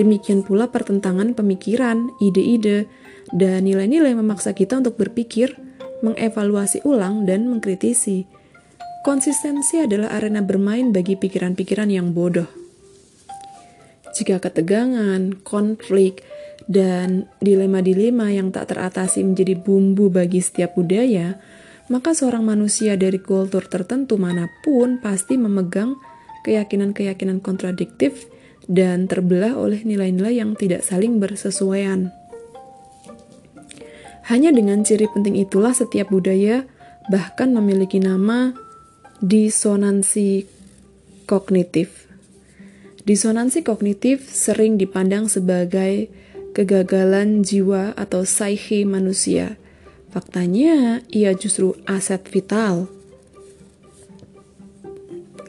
demikian 0.00 0.40
pula 0.40 0.72
pertentangan 0.72 1.36
pemikiran, 1.36 2.12
ide-ide, 2.16 2.88
dan 3.36 3.68
nilai-nilai 3.68 4.16
memaksa 4.16 4.56
kita 4.56 4.80
untuk 4.80 4.96
berpikir 4.96 5.56
mengevaluasi 6.00 6.84
ulang, 6.84 7.24
dan 7.28 7.48
mengkritisi. 7.48 8.24
Konsistensi 9.00 9.80
adalah 9.80 10.12
arena 10.12 10.44
bermain 10.44 10.92
bagi 10.92 11.16
pikiran-pikiran 11.16 11.88
yang 11.88 12.12
bodoh. 12.12 12.48
Jika 14.12 14.42
ketegangan, 14.42 15.40
konflik, 15.40 16.20
dan 16.68 17.26
dilema-dilema 17.40 18.28
yang 18.30 18.52
tak 18.52 18.70
teratasi 18.74 19.24
menjadi 19.24 19.56
bumbu 19.56 20.12
bagi 20.12 20.44
setiap 20.44 20.76
budaya, 20.76 21.40
maka 21.90 22.14
seorang 22.14 22.46
manusia 22.46 22.94
dari 22.94 23.18
kultur 23.18 23.66
tertentu 23.66 24.14
mana 24.20 24.46
pun 24.62 25.02
pasti 25.02 25.34
memegang 25.34 25.98
keyakinan-keyakinan 26.46 27.42
kontradiktif 27.42 28.30
dan 28.70 29.10
terbelah 29.10 29.58
oleh 29.58 29.82
nilai-nilai 29.82 30.38
yang 30.38 30.54
tidak 30.54 30.86
saling 30.86 31.18
bersesuaian. 31.18 32.14
Hanya 34.28 34.52
dengan 34.52 34.84
ciri 34.84 35.08
penting 35.08 35.38
itulah 35.40 35.72
setiap 35.72 36.12
budaya 36.12 36.68
bahkan 37.08 37.54
memiliki 37.56 38.02
nama 38.02 38.52
disonansi 39.24 40.44
kognitif. 41.24 42.10
Disonansi 43.04 43.64
kognitif 43.64 44.28
sering 44.28 44.76
dipandang 44.76 45.26
sebagai 45.26 46.12
kegagalan 46.52 47.40
jiwa 47.40 47.96
atau 47.96 48.26
psyche 48.26 48.84
manusia. 48.84 49.56
Faktanya, 50.10 51.00
ia 51.08 51.30
justru 51.38 51.78
aset 51.86 52.26
vital. 52.26 52.90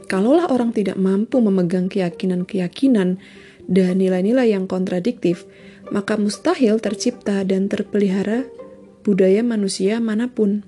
Kalaulah 0.05 0.51
orang 0.51 0.75
tidak 0.75 0.99
mampu 0.99 1.39
memegang 1.41 1.87
keyakinan-keyakinan 1.89 3.17
dan 3.65 3.93
nilai-nilai 3.97 4.51
yang 4.53 4.67
kontradiktif, 4.67 5.47
maka 5.91 6.15
mustahil 6.15 6.79
tercipta 6.79 7.43
dan 7.43 7.67
terpelihara 7.67 8.47
budaya 9.03 9.43
manusia 9.43 9.99
mana 9.99 10.31
pun. 10.31 10.63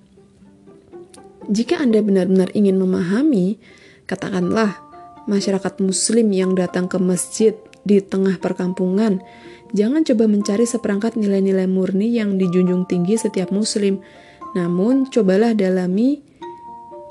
Jika 1.47 1.79
Anda 1.79 2.03
benar-benar 2.03 2.51
ingin 2.55 2.79
memahami, 2.79 3.59
katakanlah 4.07 4.79
masyarakat 5.27 5.79
Muslim 5.79 6.27
yang 6.35 6.51
datang 6.55 6.91
ke 6.91 6.99
masjid 6.99 7.55
di 7.83 7.99
tengah 7.99 8.39
perkampungan, 8.39 9.19
jangan 9.75 10.07
coba 10.07 10.27
mencari 10.27 10.63
seperangkat 10.63 11.19
nilai-nilai 11.19 11.67
murni 11.67 12.15
yang 12.15 12.39
dijunjung 12.39 12.87
tinggi 12.87 13.19
setiap 13.19 13.51
Muslim. 13.51 13.99
Namun, 14.55 15.09
cobalah 15.11 15.51
dalami 15.51 16.23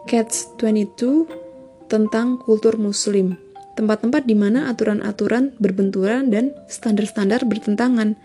Cats 0.08 0.56
22 0.56 1.88
tentang 1.92 2.40
kultur 2.40 2.80
Muslim, 2.80 3.36
tempat-tempat 3.74 4.28
di 4.28 4.36
mana 4.36 4.68
aturan-aturan 4.68 5.56
berbenturan 5.56 6.28
dan 6.28 6.52
standar-standar 6.68 7.44
bertentangan. 7.48 8.16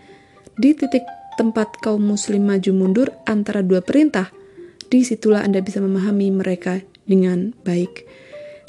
Di 0.58 0.74
titik 0.74 1.06
tempat 1.38 1.78
kaum 1.78 2.02
muslim 2.02 2.50
maju 2.50 2.70
mundur 2.74 3.08
antara 3.24 3.62
dua 3.62 3.78
perintah, 3.78 4.34
di 4.90 5.06
situlah 5.06 5.46
Anda 5.46 5.62
bisa 5.62 5.78
memahami 5.78 6.34
mereka 6.34 6.82
dengan 7.06 7.54
baik. 7.62 8.04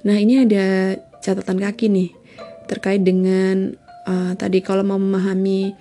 Nah 0.05 0.15
ini 0.15 0.45
ada 0.45 0.95
catatan 1.19 1.59
kaki 1.59 1.89
nih, 1.89 2.09
terkait 2.69 3.01
dengan 3.01 3.73
uh, 4.05 4.37
tadi 4.37 4.61
kalau 4.61 4.85
mau 4.85 5.01
memahami 5.01 5.73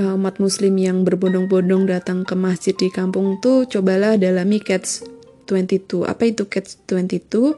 uh, 0.00 0.16
umat 0.18 0.40
muslim 0.40 0.74
yang 0.80 1.04
berbondong-bondong 1.04 1.86
datang 1.86 2.24
ke 2.24 2.32
masjid 2.32 2.74
di 2.74 2.88
kampung 2.88 3.38
tuh, 3.44 3.68
cobalah 3.68 4.16
dalami 4.16 4.58
Cats 4.58 5.04
22. 5.46 6.08
Apa 6.08 6.32
itu 6.32 6.48
Cats 6.48 6.80
22? 6.88 7.54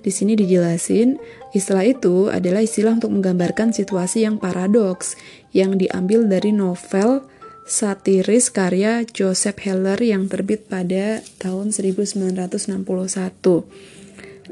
Di 0.00 0.08
sini 0.08 0.32
dijelasin, 0.32 1.20
istilah 1.52 1.84
itu 1.84 2.32
adalah 2.32 2.64
istilah 2.64 2.96
untuk 2.96 3.12
menggambarkan 3.12 3.76
situasi 3.76 4.24
yang 4.24 4.40
paradoks 4.40 5.20
yang 5.52 5.76
diambil 5.76 6.24
dari 6.24 6.56
novel 6.56 7.28
satiris 7.68 8.50
karya 8.50 9.06
Joseph 9.06 9.60
Heller 9.62 10.00
yang 10.00 10.26
terbit 10.26 10.66
pada 10.66 11.22
tahun 11.38 11.70
1961. 11.70 12.82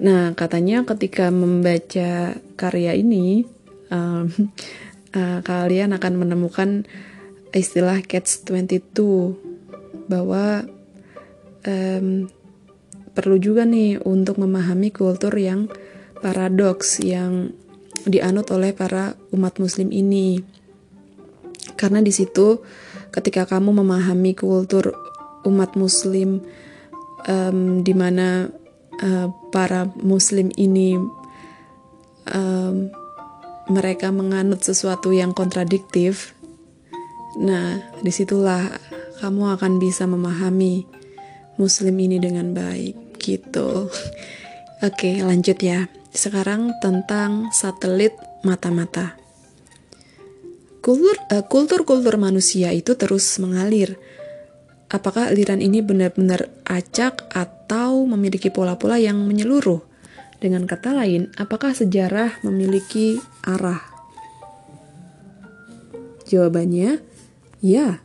Nah, 0.01 0.33
katanya 0.39 0.87
ketika 0.87 1.29
membaca 1.29 2.39
karya 2.55 2.93
ini, 2.95 3.45
um, 3.91 4.31
uh, 5.13 5.41
kalian 5.49 5.93
akan 5.97 6.15
menemukan 6.17 6.87
istilah 7.51 7.99
Catch 8.07 8.47
22 8.47 10.07
bahwa 10.07 10.65
um, 11.67 12.31
perlu 13.13 13.37
juga 13.39 13.67
nih 13.67 14.03
untuk 14.03 14.39
memahami 14.39 14.95
kultur 14.95 15.35
yang 15.37 15.67
paradoks 16.21 17.03
yang 17.03 17.55
dianut 18.05 18.49
oleh 18.55 18.73
para 18.73 19.19
umat 19.35 19.61
muslim 19.61 19.93
ini. 19.93 20.41
Karena 21.77 22.01
di 22.05 22.13
situ 22.13 22.61
ketika 23.11 23.47
kamu 23.47 23.83
memahami 23.83 24.33
kultur 24.39 24.95
umat 25.45 25.75
muslim 25.75 26.45
um, 27.27 27.83
di 27.83 27.93
mana 27.97 28.49
uh, 29.03 29.29
para 29.51 29.89
muslim 30.01 30.53
ini 30.57 30.97
um, 32.31 32.93
mereka 33.71 34.11
menganut 34.11 34.63
sesuatu 34.67 35.15
yang 35.15 35.31
kontradiktif 35.31 36.35
nah 37.39 37.79
di 38.03 38.11
situlah 38.11 38.67
kamu 39.23 39.55
akan 39.55 39.79
bisa 39.79 40.05
memahami 40.05 40.83
muslim 41.61 41.93
ini 42.01 42.17
dengan 42.17 42.57
baik 42.57 43.21
gitu 43.21 43.93
oke 44.81 45.11
lanjut 45.21 45.61
ya 45.61 45.93
sekarang 46.17 46.73
tentang 46.81 47.53
satelit 47.53 48.17
mata-mata 48.41 49.21
Kultur 50.81 51.13
uh, 51.29 51.45
kultur-kultur 51.45 52.17
manusia 52.17 52.73
itu 52.73 52.97
terus 52.97 53.37
mengalir. 53.37 54.01
Apakah 54.89 55.29
aliran 55.29 55.61
ini 55.61 55.85
benar-benar 55.85 56.49
acak 56.65 57.29
atau 57.29 58.09
memiliki 58.09 58.49
pola-pola 58.49 58.97
yang 58.97 59.21
menyeluruh? 59.29 59.85
Dengan 60.41 60.65
kata 60.65 60.97
lain, 60.97 61.29
apakah 61.37 61.77
sejarah 61.77 62.41
memiliki 62.41 63.21
arah? 63.45 63.85
Jawabannya, 66.33 67.05
ya. 67.61 68.01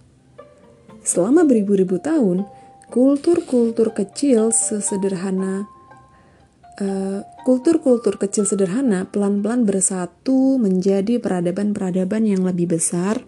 Selama 1.00 1.48
beribu-ribu 1.48 1.96
tahun, 2.04 2.44
kultur-kultur 2.90 3.94
kecil 3.94 4.54
sesederhana 4.54 5.70
Eh, 6.76 7.24
kultur-kultur 7.48 8.20
uh, 8.20 8.28
kecil 8.28 8.44
sederhana 8.44 9.08
pelan-pelan 9.08 9.64
bersatu 9.64 10.60
menjadi 10.60 11.24
peradaban-peradaban 11.24 12.28
yang 12.28 12.44
lebih 12.44 12.76
besar 12.76 13.24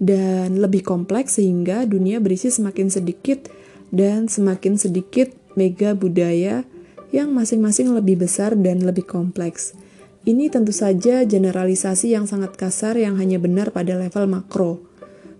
dan 0.00 0.56
lebih 0.56 0.80
kompleks 0.80 1.36
sehingga 1.36 1.84
dunia 1.84 2.16
berisi 2.16 2.48
semakin 2.48 2.88
sedikit 2.88 3.52
dan 3.92 4.32
semakin 4.32 4.80
sedikit 4.80 5.36
mega 5.52 5.92
budaya 5.92 6.64
yang 7.12 7.28
masing-masing 7.36 7.92
lebih 7.92 8.24
besar 8.24 8.56
dan 8.56 8.80
lebih 8.80 9.04
kompleks. 9.04 9.76
Ini 10.24 10.48
tentu 10.48 10.72
saja 10.72 11.28
generalisasi 11.28 12.16
yang 12.16 12.24
sangat 12.24 12.56
kasar 12.56 12.96
yang 12.96 13.20
hanya 13.20 13.36
benar 13.36 13.68
pada 13.68 14.00
level 14.00 14.32
makro. 14.32 14.80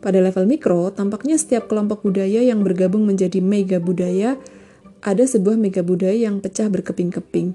Pada 0.01 0.21
level 0.21 0.45
mikro, 0.45 0.93
tampaknya 0.93 1.41
setiap 1.41 1.67
kelompok 1.67 2.05
budaya 2.05 2.45
yang 2.45 2.63
bergabung 2.63 3.09
menjadi 3.09 3.41
mega 3.41 3.81
budaya 3.81 4.37
ada 5.03 5.25
sebuah 5.25 5.55
mega 5.55 5.87
budaya 5.87 6.29
yang 6.29 6.43
pecah 6.43 6.67
berkeping-keping. 6.67 7.55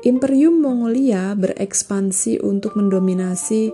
Imperium 0.00 0.64
Mongolia 0.64 1.36
berekspansi 1.36 2.40
untuk 2.40 2.74
mendominasi 2.74 3.70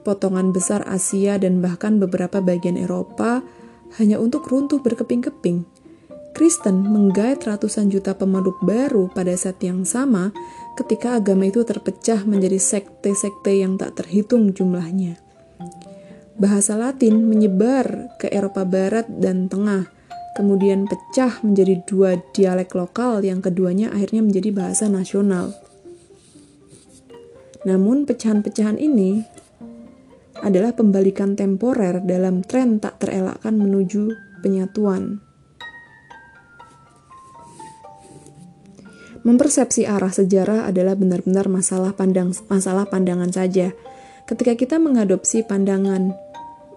potongan 0.00 0.50
besar 0.56 0.80
Asia 0.88 1.36
dan 1.36 1.60
bahkan 1.60 2.00
beberapa 2.00 2.40
bagian 2.40 2.80
Eropa 2.80 3.44
hanya 4.00 4.16
untuk 4.16 4.48
runtuh 4.48 4.80
berkeping-keping. 4.80 5.68
Kristen 6.32 6.86
menggait 6.88 7.42
ratusan 7.42 7.90
juta 7.92 8.14
pemeluk 8.14 8.56
baru 8.62 9.10
pada 9.10 9.34
saat 9.34 9.60
yang 9.60 9.82
sama 9.82 10.30
ketika 10.78 11.18
agama 11.18 11.50
itu 11.50 11.66
terpecah 11.66 12.22
menjadi 12.24 12.56
sekte-sekte 12.56 13.58
yang 13.58 13.74
tak 13.74 13.98
terhitung 13.98 14.54
jumlahnya. 14.54 15.27
Bahasa 16.38 16.78
Latin 16.78 17.26
menyebar 17.26 18.14
ke 18.14 18.30
Eropa 18.30 18.62
Barat 18.62 19.10
dan 19.10 19.50
Tengah, 19.50 19.90
kemudian 20.38 20.86
pecah 20.86 21.42
menjadi 21.42 21.82
dua 21.82 22.14
dialek 22.30 22.78
lokal 22.78 23.26
yang 23.26 23.42
keduanya 23.42 23.90
akhirnya 23.90 24.22
menjadi 24.22 24.54
bahasa 24.54 24.86
nasional. 24.86 25.50
Namun 27.66 28.06
pecahan-pecahan 28.06 28.78
ini 28.78 29.26
adalah 30.38 30.78
pembalikan 30.78 31.34
temporer 31.34 31.98
dalam 32.06 32.46
tren 32.46 32.78
tak 32.78 33.02
terelakkan 33.02 33.58
menuju 33.58 34.14
penyatuan. 34.38 35.18
Mempersepsi 39.26 39.90
arah 39.90 40.14
sejarah 40.14 40.70
adalah 40.70 40.94
benar-benar 40.94 41.50
masalah 41.50 41.90
pandang 41.98 42.30
masalah 42.46 42.86
pandangan 42.86 43.34
saja. 43.34 43.74
Ketika 44.30 44.54
kita 44.54 44.78
mengadopsi 44.78 45.42
pandangan 45.42 46.27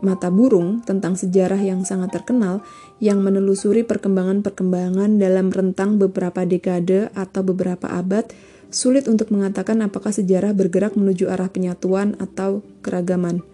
mata 0.01 0.33
burung 0.33 0.81
tentang 0.81 1.13
sejarah 1.15 1.61
yang 1.61 1.85
sangat 1.85 2.21
terkenal 2.21 2.65
yang 2.97 3.21
menelusuri 3.21 3.85
perkembangan-perkembangan 3.85 5.21
dalam 5.21 5.53
rentang 5.53 6.01
beberapa 6.01 6.45
dekade 6.45 7.13
atau 7.13 7.41
beberapa 7.45 7.89
abad, 7.89 8.29
sulit 8.73 9.05
untuk 9.05 9.29
mengatakan 9.29 9.81
apakah 9.85 10.09
sejarah 10.09 10.53
bergerak 10.57 10.97
menuju 10.97 11.29
arah 11.29 11.49
penyatuan 11.49 12.17
atau 12.17 12.65
keragaman. 12.81 13.45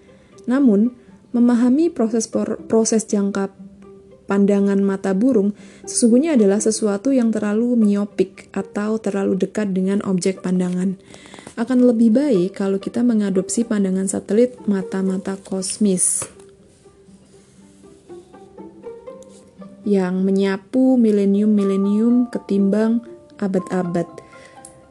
Namun, 0.48 0.96
memahami 1.36 1.92
proses 1.92 2.32
proses 2.72 3.04
jangka 3.06 3.52
pandangan 4.28 4.80
mata 4.84 5.16
burung 5.16 5.56
sesungguhnya 5.88 6.36
adalah 6.36 6.60
sesuatu 6.60 7.16
yang 7.16 7.32
terlalu 7.32 7.80
miopik 7.80 8.52
atau 8.52 9.00
terlalu 9.00 9.40
dekat 9.40 9.72
dengan 9.72 10.04
objek 10.04 10.44
pandangan. 10.44 11.00
Akan 11.58 11.82
lebih 11.82 12.14
baik 12.14 12.62
kalau 12.62 12.78
kita 12.78 13.02
mengadopsi 13.02 13.66
pandangan 13.66 14.06
satelit 14.06 14.54
mata-mata 14.70 15.40
kosmis. 15.42 16.37
Yang 19.88 20.28
menyapu 20.28 21.00
milenium-milenium 21.00 22.28
ketimbang 22.28 23.00
abad-abad. 23.40 24.04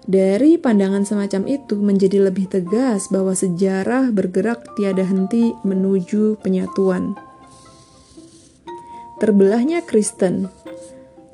Dari 0.09 0.57
pandangan 0.57 1.05
semacam 1.05 1.45
itu 1.51 1.77
menjadi 1.77 2.31
lebih 2.31 2.49
tegas 2.49 3.13
bahwa 3.13 3.37
sejarah 3.37 4.09
bergerak 4.09 4.65
tiada 4.79 5.05
henti 5.05 5.53
menuju 5.67 6.41
penyatuan. 6.41 7.13
Terbelahnya 9.21 9.85
Kristen 9.85 10.49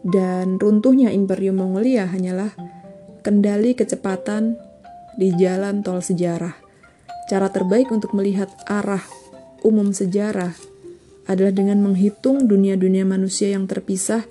dan 0.02 0.58
runtuhnya 0.58 1.14
Imperium 1.14 1.62
Mongolia 1.62 2.10
hanyalah 2.10 2.50
kendali 3.22 3.78
kecepatan 3.78 4.58
di 5.14 5.30
jalan 5.38 5.84
tol 5.86 6.02
sejarah. 6.02 6.56
Cara 7.30 7.52
terbaik 7.52 7.92
untuk 7.94 8.16
melihat 8.16 8.50
arah 8.66 9.04
umum 9.62 9.94
sejarah 9.94 10.71
adalah 11.26 11.54
dengan 11.54 11.78
menghitung 11.82 12.50
dunia-dunia 12.50 13.06
manusia 13.06 13.54
yang 13.54 13.70
terpisah 13.70 14.26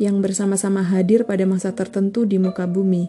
yang 0.00 0.18
bersama-sama 0.24 0.82
hadir 0.82 1.28
pada 1.28 1.44
masa 1.44 1.76
tertentu 1.76 2.24
di 2.24 2.40
muka 2.40 2.64
bumi. 2.66 3.06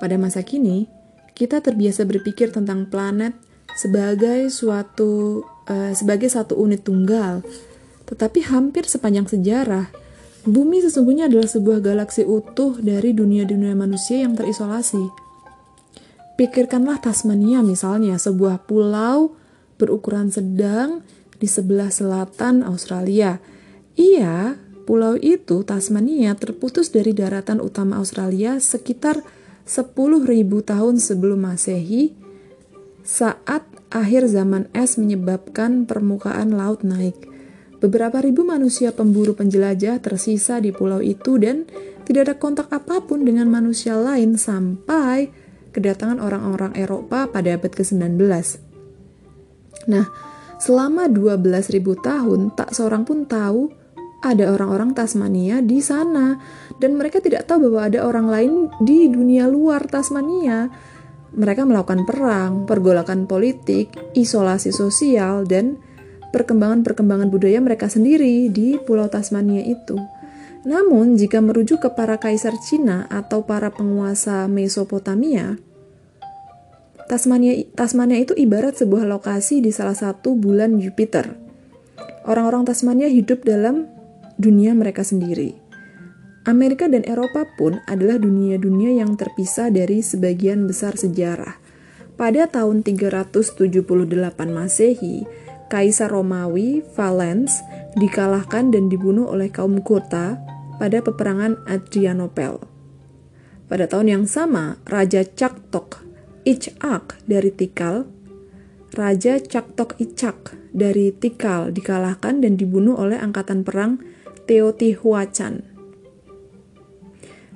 Pada 0.00 0.18
masa 0.18 0.42
kini, 0.42 0.90
kita 1.36 1.62
terbiasa 1.62 2.02
berpikir 2.08 2.50
tentang 2.50 2.90
planet 2.90 3.36
sebagai 3.78 4.50
suatu 4.50 5.44
uh, 5.68 5.92
sebagai 5.94 6.26
satu 6.26 6.58
unit 6.58 6.82
tunggal. 6.82 7.44
Tetapi 8.08 8.44
hampir 8.50 8.84
sepanjang 8.84 9.30
sejarah, 9.30 9.88
bumi 10.44 10.82
sesungguhnya 10.82 11.30
adalah 11.30 11.48
sebuah 11.48 11.78
galaksi 11.80 12.26
utuh 12.26 12.76
dari 12.82 13.14
dunia-dunia 13.14 13.72
manusia 13.78 14.26
yang 14.26 14.36
terisolasi. 14.36 15.00
Pikirkanlah 16.36 16.98
Tasmania 16.98 17.62
misalnya, 17.62 18.18
sebuah 18.18 18.66
pulau 18.66 19.38
berukuran 19.78 20.28
sedang 20.28 21.04
di 21.42 21.50
sebelah 21.50 21.90
selatan 21.90 22.62
Australia. 22.62 23.42
Iya, 23.98 24.54
pulau 24.86 25.18
itu 25.18 25.66
Tasmania 25.66 26.38
terputus 26.38 26.94
dari 26.94 27.10
daratan 27.10 27.58
utama 27.58 27.98
Australia 27.98 28.62
sekitar 28.62 29.26
10.000 29.66 30.22
tahun 30.62 30.94
sebelum 31.02 31.42
Masehi 31.42 32.14
saat 33.02 33.66
akhir 33.90 34.30
zaman 34.30 34.70
es 34.70 34.94
menyebabkan 34.94 35.90
permukaan 35.90 36.54
laut 36.54 36.86
naik. 36.86 37.18
Beberapa 37.82 38.22
ribu 38.22 38.46
manusia 38.46 38.94
pemburu 38.94 39.34
penjelajah 39.34 39.98
tersisa 39.98 40.62
di 40.62 40.70
pulau 40.70 41.02
itu 41.02 41.34
dan 41.42 41.66
tidak 42.06 42.30
ada 42.30 42.34
kontak 42.38 42.70
apa 42.70 43.02
pun 43.02 43.26
dengan 43.26 43.50
manusia 43.50 43.98
lain 43.98 44.38
sampai 44.38 45.34
kedatangan 45.74 46.22
orang-orang 46.22 46.78
Eropa 46.78 47.26
pada 47.26 47.58
abad 47.58 47.72
ke-19. 47.74 48.22
Nah, 49.90 50.06
selama 50.62 51.10
12.000 51.10 51.82
tahun 51.98 52.54
tak 52.54 52.70
seorang 52.70 53.02
pun 53.02 53.26
tahu 53.26 53.74
ada 54.22 54.54
orang-orang 54.54 54.94
Tasmania 54.94 55.58
di 55.58 55.82
sana 55.82 56.38
dan 56.78 56.94
mereka 56.94 57.18
tidak 57.18 57.50
tahu 57.50 57.66
bahwa 57.66 57.90
ada 57.90 58.06
orang 58.06 58.26
lain 58.30 58.52
di 58.78 59.10
dunia 59.10 59.50
luar 59.50 59.90
Tasmania. 59.90 60.70
Mereka 61.34 61.66
melakukan 61.66 62.06
perang, 62.06 62.52
pergolakan 62.68 63.26
politik, 63.26 63.90
isolasi 64.14 64.70
sosial 64.70 65.48
dan 65.48 65.80
perkembangan-perkembangan 66.30 67.32
budaya 67.32 67.58
mereka 67.58 67.90
sendiri 67.90 68.46
di 68.52 68.78
Pulau 68.78 69.10
Tasmania 69.10 69.64
itu. 69.64 69.98
Namun, 70.62 71.18
jika 71.18 71.42
merujuk 71.42 71.82
ke 71.82 71.90
para 71.90 72.22
kaisar 72.22 72.54
Cina 72.62 73.10
atau 73.10 73.42
para 73.42 73.74
penguasa 73.74 74.46
Mesopotamia, 74.46 75.58
Tasmania, 77.10 77.66
Tasmania 77.74 78.22
itu 78.22 78.34
ibarat 78.36 78.78
sebuah 78.78 79.04
lokasi 79.06 79.60
di 79.64 79.74
salah 79.74 79.96
satu 79.96 80.38
bulan 80.38 80.78
Jupiter. 80.78 81.34
Orang-orang 82.22 82.62
Tasmania 82.66 83.10
hidup 83.10 83.42
dalam 83.42 83.90
dunia 84.38 84.72
mereka 84.72 85.02
sendiri. 85.02 85.58
Amerika 86.42 86.90
dan 86.90 87.06
Eropa 87.06 87.46
pun 87.54 87.78
adalah 87.86 88.18
dunia-dunia 88.18 88.98
yang 88.98 89.14
terpisah 89.14 89.70
dari 89.70 90.02
sebagian 90.02 90.66
besar 90.66 90.98
sejarah. 90.98 91.58
Pada 92.18 92.50
tahun 92.50 92.82
378 92.82 93.62
Masehi, 94.50 95.22
Kaisar 95.70 96.10
Romawi 96.10 96.82
Valens 96.98 97.62
dikalahkan 97.94 98.74
dan 98.74 98.90
dibunuh 98.90 99.30
oleh 99.30 99.48
kaum 99.48 99.80
Gota 99.80 100.38
pada 100.82 100.98
peperangan 100.98 101.62
Adrianople. 101.64 102.62
Pada 103.70 103.88
tahun 103.88 104.06
yang 104.10 104.24
sama, 104.28 104.82
Raja 104.84 105.24
Caktok 105.24 106.11
Ichak 106.42 107.22
dari 107.30 107.54
Tikal, 107.54 108.02
Raja 108.92 109.38
Caktok 109.38 109.94
Ichak 110.02 110.58
dari 110.74 111.14
Tikal 111.14 111.70
dikalahkan 111.70 112.42
dan 112.42 112.58
dibunuh 112.58 112.98
oleh 112.98 113.14
angkatan 113.14 113.62
perang 113.62 114.02
Teotihuacan. 114.50 115.62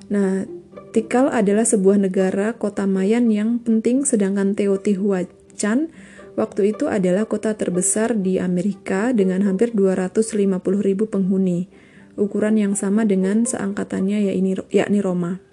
Nah, 0.07 0.47
Tikal 0.95 1.27
adalah 1.35 1.67
sebuah 1.67 1.99
negara 1.99 2.55
kota 2.55 2.87
Mayan 2.87 3.27
yang 3.27 3.59
penting 3.59 4.07
sedangkan 4.07 4.55
Teotihuacan 4.55 5.91
waktu 6.39 6.61
itu 6.71 6.87
adalah 6.87 7.27
kota 7.27 7.59
terbesar 7.59 8.15
di 8.15 8.39
Amerika 8.39 9.11
dengan 9.11 9.43
hampir 9.43 9.75
250 9.75 10.47
ribu 10.79 11.11
penghuni, 11.11 11.67
ukuran 12.15 12.55
yang 12.55 12.73
sama 12.73 13.03
dengan 13.03 13.43
seangkatannya 13.43 14.31
yakni 14.71 14.99
Roma. 15.03 15.46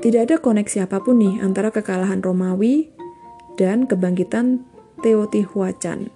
Tidak 0.00 0.16
ada 0.24 0.40
koneksi 0.40 0.88
apa 0.88 1.04
pun 1.04 1.20
nih 1.20 1.44
antara 1.44 1.68
kekalahan 1.68 2.24
Romawi 2.24 2.88
dan 3.60 3.84
kebangkitan 3.84 4.64
Teotihuacan. 5.04 6.08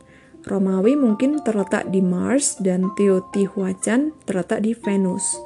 Romawi 0.49 0.97
mungkin 0.97 1.44
terletak 1.44 1.92
di 1.92 2.01
Mars 2.01 2.57
dan 2.64 2.97
Teotihuacan 2.97 4.16
terletak 4.25 4.64
di 4.64 4.73
Venus. 4.73 5.37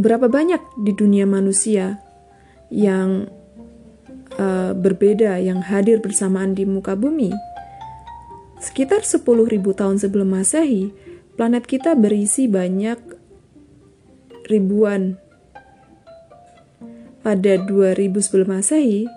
Berapa 0.00 0.32
banyak 0.32 0.80
di 0.80 0.96
dunia 0.96 1.28
manusia 1.28 2.00
yang 2.72 3.28
uh, 4.40 4.72
berbeda 4.72 5.36
yang 5.44 5.60
hadir 5.60 6.00
bersamaan 6.00 6.56
di 6.56 6.64
muka 6.64 6.96
bumi? 6.96 7.36
Sekitar 8.64 9.04
10.000 9.04 9.24
tahun 9.60 9.96
sebelum 10.00 10.32
Masehi, 10.32 10.88
planet 11.36 11.68
kita 11.68 11.92
berisi 11.92 12.48
banyak 12.48 12.96
ribuan 14.48 15.20
pada 17.26 17.58
2000 17.58 18.22
sebelum 18.22 18.54
Masehi, 18.54 19.10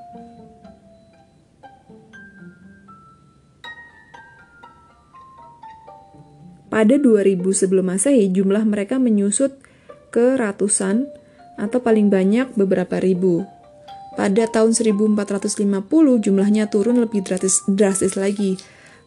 pada 6.74 6.98
2000 6.98 7.38
sebelum 7.54 7.86
Masehi 7.86 8.34
jumlah 8.34 8.66
mereka 8.66 8.98
menyusut 8.98 9.62
ke 10.10 10.42
ratusan 10.42 11.06
atau 11.62 11.86
paling 11.86 12.10
banyak 12.10 12.50
beberapa 12.58 12.98
ribu. 12.98 13.46
Pada 14.18 14.50
tahun 14.50 14.74
1450 14.74 15.70
jumlahnya 16.26 16.66
turun 16.74 16.98
lebih 16.98 17.22
drastis, 17.22 17.62
drastis 17.70 18.18
lagi. 18.18 18.58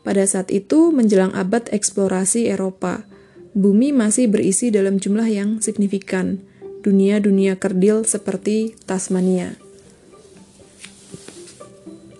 Pada 0.07 0.23
saat 0.31 0.55
itu 0.55 0.95
menjelang 0.95 1.35
abad 1.35 1.67
eksplorasi 1.75 2.47
Eropa, 2.47 3.03
bumi 3.51 3.91
masih 3.91 4.31
berisi 4.31 4.71
dalam 4.71 5.03
jumlah 5.03 5.27
yang 5.27 5.59
signifikan 5.59 6.52
dunia-dunia 6.83 7.55
kerdil 7.57 8.03
seperti 8.03 8.75
Tasmania. 8.85 9.55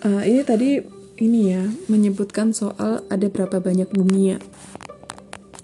Uh, 0.03 0.23
ini 0.27 0.43
tadi 0.43 0.71
ini 1.23 1.41
ya 1.55 1.63
menyebutkan 1.87 2.51
soal 2.51 3.07
ada 3.07 3.27
berapa 3.31 3.63
banyak 3.63 3.91
dunia 3.95 4.43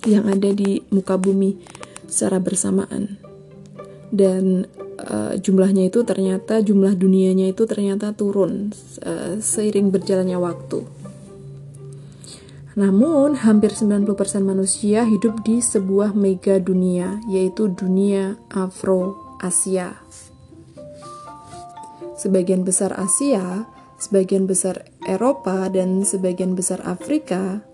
yang 0.07 0.31
ada 0.31 0.55
di 0.55 0.87
muka 0.95 1.19
bumi 1.19 1.59
secara 2.07 2.39
bersamaan 2.39 3.19
dan 4.15 4.71
uh, 5.03 5.35
jumlahnya 5.37 5.91
itu 5.91 6.07
ternyata 6.07 6.63
jumlah 6.63 6.95
dunianya 6.95 7.51
itu 7.51 7.67
ternyata 7.67 8.15
turun 8.15 8.71
uh, 9.03 9.39
seiring 9.43 9.91
berjalannya 9.91 10.39
waktu. 10.39 10.98
Namun, 12.79 13.35
hampir 13.43 13.75
90% 13.75 14.07
manusia 14.47 15.03
hidup 15.03 15.43
di 15.43 15.59
sebuah 15.59 16.15
mega 16.15 16.63
dunia, 16.63 17.19
yaitu 17.27 17.67
dunia 17.67 18.39
Afro-Asia. 18.55 19.99
Sebagian 22.15 22.63
besar 22.63 22.95
Asia, 22.95 23.67
sebagian 23.99 24.47
besar 24.47 24.87
Eropa, 25.11 25.67
dan 25.67 26.07
sebagian 26.07 26.55
besar 26.55 26.79
Afrika, 26.87 27.67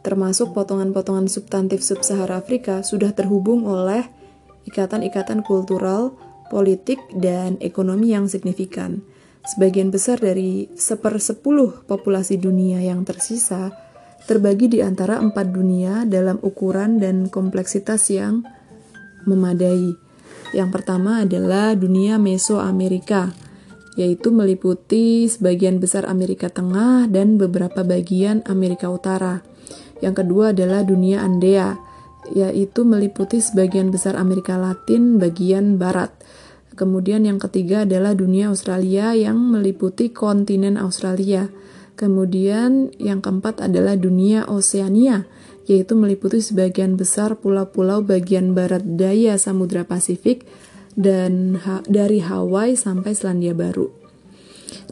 termasuk 0.00 0.56
potongan-potongan 0.56 1.28
substantif 1.28 1.84
sub-Sahara 1.84 2.40
Afrika, 2.40 2.80
sudah 2.80 3.12
terhubung 3.12 3.68
oleh 3.68 4.08
ikatan-ikatan 4.64 5.44
kultural, 5.44 6.16
politik, 6.48 6.96
dan 7.12 7.60
ekonomi 7.60 8.16
yang 8.16 8.24
signifikan– 8.24 9.04
Sebagian 9.46 9.94
besar 9.94 10.18
dari 10.18 10.66
sepersepuluh 10.74 11.86
populasi 11.86 12.34
dunia 12.34 12.82
yang 12.82 13.06
tersisa 13.06 13.70
terbagi 14.26 14.66
di 14.66 14.82
antara 14.82 15.22
empat 15.22 15.54
dunia 15.54 16.02
dalam 16.02 16.42
ukuran 16.42 16.98
dan 16.98 17.30
kompleksitas 17.30 18.10
yang 18.10 18.42
memadai. 19.22 19.94
Yang 20.50 20.68
pertama 20.74 21.22
adalah 21.22 21.78
dunia 21.78 22.18
Mesoamerika, 22.18 23.30
yaitu 23.94 24.34
meliputi 24.34 25.30
sebagian 25.30 25.78
besar 25.78 26.10
Amerika 26.10 26.50
Tengah 26.50 27.06
dan 27.06 27.38
beberapa 27.38 27.86
bagian 27.86 28.42
Amerika 28.50 28.90
Utara. 28.90 29.46
Yang 30.02 30.26
kedua 30.26 30.50
adalah 30.50 30.82
dunia 30.82 31.22
Andea, 31.22 31.78
yaitu 32.34 32.82
meliputi 32.82 33.38
sebagian 33.38 33.94
besar 33.94 34.18
Amerika 34.18 34.58
Latin 34.58 35.22
bagian 35.22 35.78
barat. 35.78 36.10
Kemudian 36.76 37.24
yang 37.24 37.40
ketiga 37.40 37.88
adalah 37.88 38.12
dunia 38.12 38.52
Australia 38.52 39.16
yang 39.16 39.40
meliputi 39.40 40.12
kontinen 40.12 40.76
Australia. 40.76 41.48
Kemudian 41.96 42.92
yang 43.00 43.24
keempat 43.24 43.64
adalah 43.64 43.96
dunia 43.96 44.44
Oseania, 44.44 45.24
yaitu 45.64 45.96
meliputi 45.96 46.44
sebagian 46.44 47.00
besar 47.00 47.40
pulau-pulau 47.40 48.04
bagian 48.04 48.52
barat 48.52 48.84
daya 48.84 49.40
Samudra 49.40 49.88
Pasifik 49.88 50.44
dan 50.92 51.56
ha 51.64 51.80
dari 51.88 52.20
Hawaii 52.20 52.76
sampai 52.76 53.16
Selandia 53.16 53.56
Baru. 53.56 53.88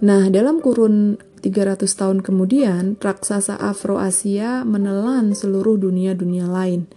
Nah, 0.01 0.33
dalam 0.33 0.65
kurun 0.65 1.21
300 1.45 1.85
tahun 1.85 2.19
kemudian, 2.25 2.97
raksasa 2.97 3.61
Afroasia 3.61 4.65
menelan 4.65 5.37
seluruh 5.37 5.77
dunia-dunia 5.77 6.49
lain. 6.49 6.89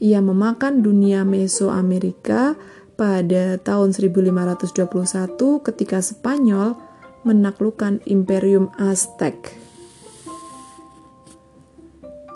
Ia 0.00 0.22
memakan 0.22 0.80
dunia 0.80 1.26
Mesoamerika 1.26 2.56
pada 3.00 3.56
tahun 3.56 3.96
1521 3.96 4.76
ketika 5.64 6.04
Spanyol 6.04 6.76
menaklukkan 7.24 8.04
Imperium 8.04 8.68
Aztec. 8.76 9.56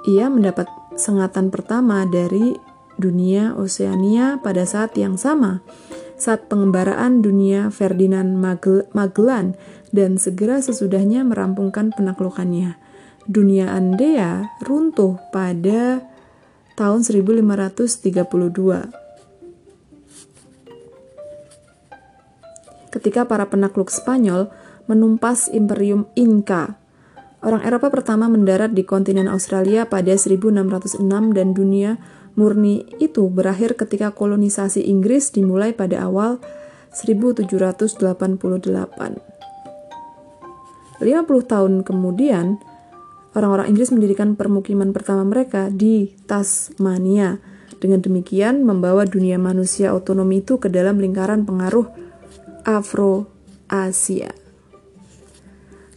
Ia 0.09 0.33
mendapat 0.33 0.65
sengatan 0.97 1.53
pertama 1.53 2.09
dari 2.09 2.57
dunia 2.97 3.53
Oseania 3.61 4.41
pada 4.41 4.65
saat 4.65 4.97
yang 4.97 5.21
sama, 5.21 5.61
saat 6.17 6.49
pengembaraan 6.49 7.21
dunia 7.21 7.69
Ferdinand 7.69 8.33
Magellan 8.97 9.61
dan 9.93 10.17
segera 10.17 10.65
sesudahnya 10.65 11.29
merampungkan 11.29 11.93
penaklukannya. 11.93 12.81
Dunia 13.29 13.73
Andea 13.73 14.49
runtuh 14.65 15.21
pada 15.29 16.01
tahun 16.77 17.05
1532. 17.05 19.04
Ketika 22.95 23.27
para 23.27 23.51
penakluk 23.51 23.91
Spanyol 23.91 24.55
menumpas 24.87 25.51
Imperium 25.51 26.07
Inca. 26.15 26.79
Orang 27.43 27.67
Eropa 27.67 27.91
pertama 27.91 28.31
mendarat 28.31 28.71
di 28.71 28.87
kontinen 28.87 29.27
Australia 29.27 29.91
pada 29.91 30.15
1606 30.15 31.03
dan 31.35 31.49
dunia 31.59 31.99
murni 32.39 32.87
itu 33.03 33.27
berakhir 33.27 33.75
ketika 33.75 34.15
kolonisasi 34.15 34.87
Inggris 34.87 35.35
dimulai 35.35 35.75
pada 35.75 36.07
awal 36.07 36.39
1788. 36.95 37.99
50 41.03 41.51
tahun 41.51 41.83
kemudian, 41.83 42.63
orang-orang 43.35 43.75
Inggris 43.75 43.91
mendirikan 43.91 44.39
permukiman 44.39 44.95
pertama 44.95 45.27
mereka 45.27 45.67
di 45.69 46.15
Tasmania. 46.31 47.43
Dengan 47.83 48.01
demikian, 48.01 48.63
membawa 48.63 49.03
dunia 49.05 49.37
manusia 49.37 49.91
otonomi 49.93 50.41
itu 50.47 50.63
ke 50.63 50.71
dalam 50.71 51.03
lingkaran 51.03 51.43
pengaruh 51.43 52.14
Afro-Asia. 52.65 54.33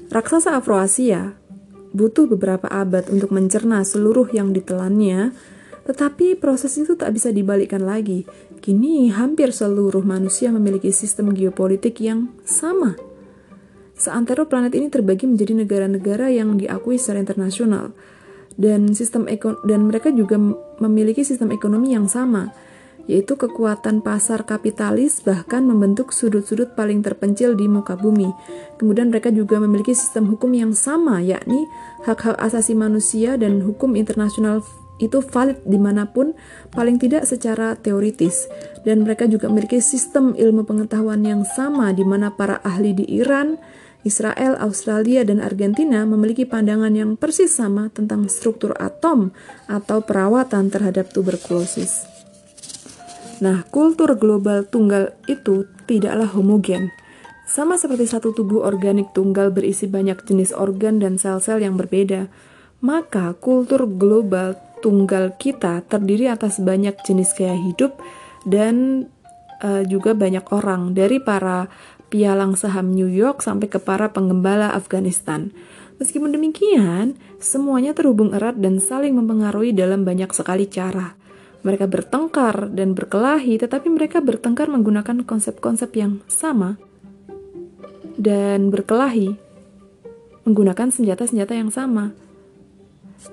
Raksasa 0.07 0.59
Afroasia 0.59 1.35
butuh 1.95 2.27
beberapa 2.27 2.67
abad 2.67 3.07
untuk 3.07 3.31
mencerna 3.31 3.83
seluruh 3.87 4.27
yang 4.35 4.51
ditelannya, 4.51 5.31
tetapi 5.87 6.35
proses 6.35 6.75
itu 6.75 6.99
tak 6.99 7.15
bisa 7.15 7.31
dibalikkan 7.31 7.83
lagi. 7.83 8.27
Kini 8.59 9.07
hampir 9.15 9.55
seluruh 9.55 10.03
manusia 10.03 10.51
memiliki 10.51 10.91
sistem 10.91 11.31
geopolitik 11.31 12.03
yang 12.03 12.35
sama. 12.43 12.99
Seantero 13.95 14.45
planet 14.45 14.75
ini 14.75 14.91
terbagi 14.91 15.25
menjadi 15.25 15.57
negara-negara 15.57 16.29
yang 16.29 16.59
diakui 16.59 16.99
secara 16.99 17.23
internasional 17.23 17.95
dan 18.59 18.91
sistem 18.91 19.25
dan 19.63 19.87
mereka 19.87 20.11
juga 20.11 20.35
memiliki 20.83 21.23
sistem 21.23 21.55
ekonomi 21.55 21.95
yang 21.95 22.05
sama 22.11 22.51
yaitu 23.07 23.39
kekuatan 23.39 24.03
pasar 24.03 24.43
kapitalis 24.43 25.23
bahkan 25.23 25.63
membentuk 25.63 26.11
sudut-sudut 26.11 26.75
paling 26.75 26.99
terpencil 26.99 27.55
di 27.55 27.65
muka 27.65 27.95
bumi. 27.95 28.29
Kemudian 28.75 29.09
mereka 29.09 29.31
juga 29.31 29.57
memiliki 29.57 29.95
sistem 29.95 30.27
hukum 30.27 30.51
yang 30.51 30.75
sama, 30.75 31.23
yakni 31.23 31.65
hak-hak 32.03 32.35
asasi 32.37 32.75
manusia 32.75 33.39
dan 33.39 33.63
hukum 33.63 33.95
internasional 33.95 34.61
itu 34.97 35.21
valid 35.21 35.61
di 35.63 35.77
mana 35.77 36.09
pun, 36.09 36.33
paling 36.73 36.97
tidak 36.97 37.25
secara 37.29 37.77
teoritis. 37.77 38.49
Dan 38.83 39.05
mereka 39.05 39.29
juga 39.29 39.47
memiliki 39.47 39.77
sistem 39.79 40.33
ilmu 40.33 40.65
pengetahuan 40.65 41.21
yang 41.23 41.45
sama 41.45 41.93
di 41.93 42.03
mana 42.03 42.33
para 42.33 42.59
ahli 42.65 42.97
di 42.97 43.05
Iran, 43.07 43.61
Israel, 44.01 44.57
Australia, 44.57 45.21
dan 45.21 45.43
Argentina 45.43 46.01
memiliki 46.07 46.47
pandangan 46.47 46.93
yang 46.95 47.13
persis 47.19 47.53
sama 47.53 47.93
tentang 47.93 48.25
struktur 48.31 48.73
atom 48.79 49.35
atau 49.69 50.01
perawatan 50.01 50.71
terhadap 50.73 51.11
tuberkulosis. 51.11 52.16
Nah, 53.37 53.61
kultur 53.69 54.17
global 54.17 54.65
tunggal 54.65 55.13
itu 55.29 55.69
tidaklah 55.85 56.25
homogen. 56.33 56.89
Sama 57.47 57.79
seperti 57.79 58.09
satu 58.09 58.35
tubuh 58.35 58.65
organik 58.65 59.13
tunggal 59.15 59.53
berisi 59.53 59.87
banyak 59.87 60.25
jenis 60.27 60.51
organ 60.51 60.99
dan 60.99 61.15
sel-sel 61.15 61.63
yang 61.63 61.79
berbeda, 61.79 62.27
maka 62.83 63.37
kultur 63.39 63.87
global 63.87 64.57
tunggal 64.83 65.33
kita 65.37 65.85
terdiri 65.87 66.29
atas 66.29 66.61
banyak 66.61 66.97
jenis 67.01 67.33
gaya 67.33 67.55
hidup 67.55 67.97
dan 68.45 69.07
uh, 69.63 69.81
juga 69.85 70.13
banyak 70.13 70.45
orang 70.53 70.93
dari 70.93 71.17
para 71.17 71.71
pialang 72.07 72.55
saham 72.55 72.93
New 72.93 73.09
York 73.09 73.43
sampai 73.43 73.67
ke 73.67 73.81
para 73.81 74.13
penggembala 74.13 74.71
Afghanistan. 74.71 75.51
Meskipun 75.97 76.29
demikian, 76.29 77.17
semuanya 77.41 77.97
terhubung 77.97 78.31
erat 78.31 78.61
dan 78.61 78.77
saling 78.77 79.17
mempengaruhi 79.17 79.73
dalam 79.73 80.05
banyak 80.05 80.29
sekali 80.29 80.69
cara. 80.69 81.16
Mereka 81.67 81.91
bertengkar 81.91 82.71
dan 82.71 82.95
berkelahi, 82.95 83.59
tetapi 83.59 83.91
mereka 83.91 84.23
bertengkar 84.23 84.71
menggunakan 84.71 85.27
konsep-konsep 85.27 85.91
yang 85.99 86.23
sama 86.31 86.79
dan 88.15 88.71
berkelahi 88.71 89.35
menggunakan 90.47 90.87
senjata-senjata 90.95 91.59
yang 91.59 91.67
sama. 91.67 92.15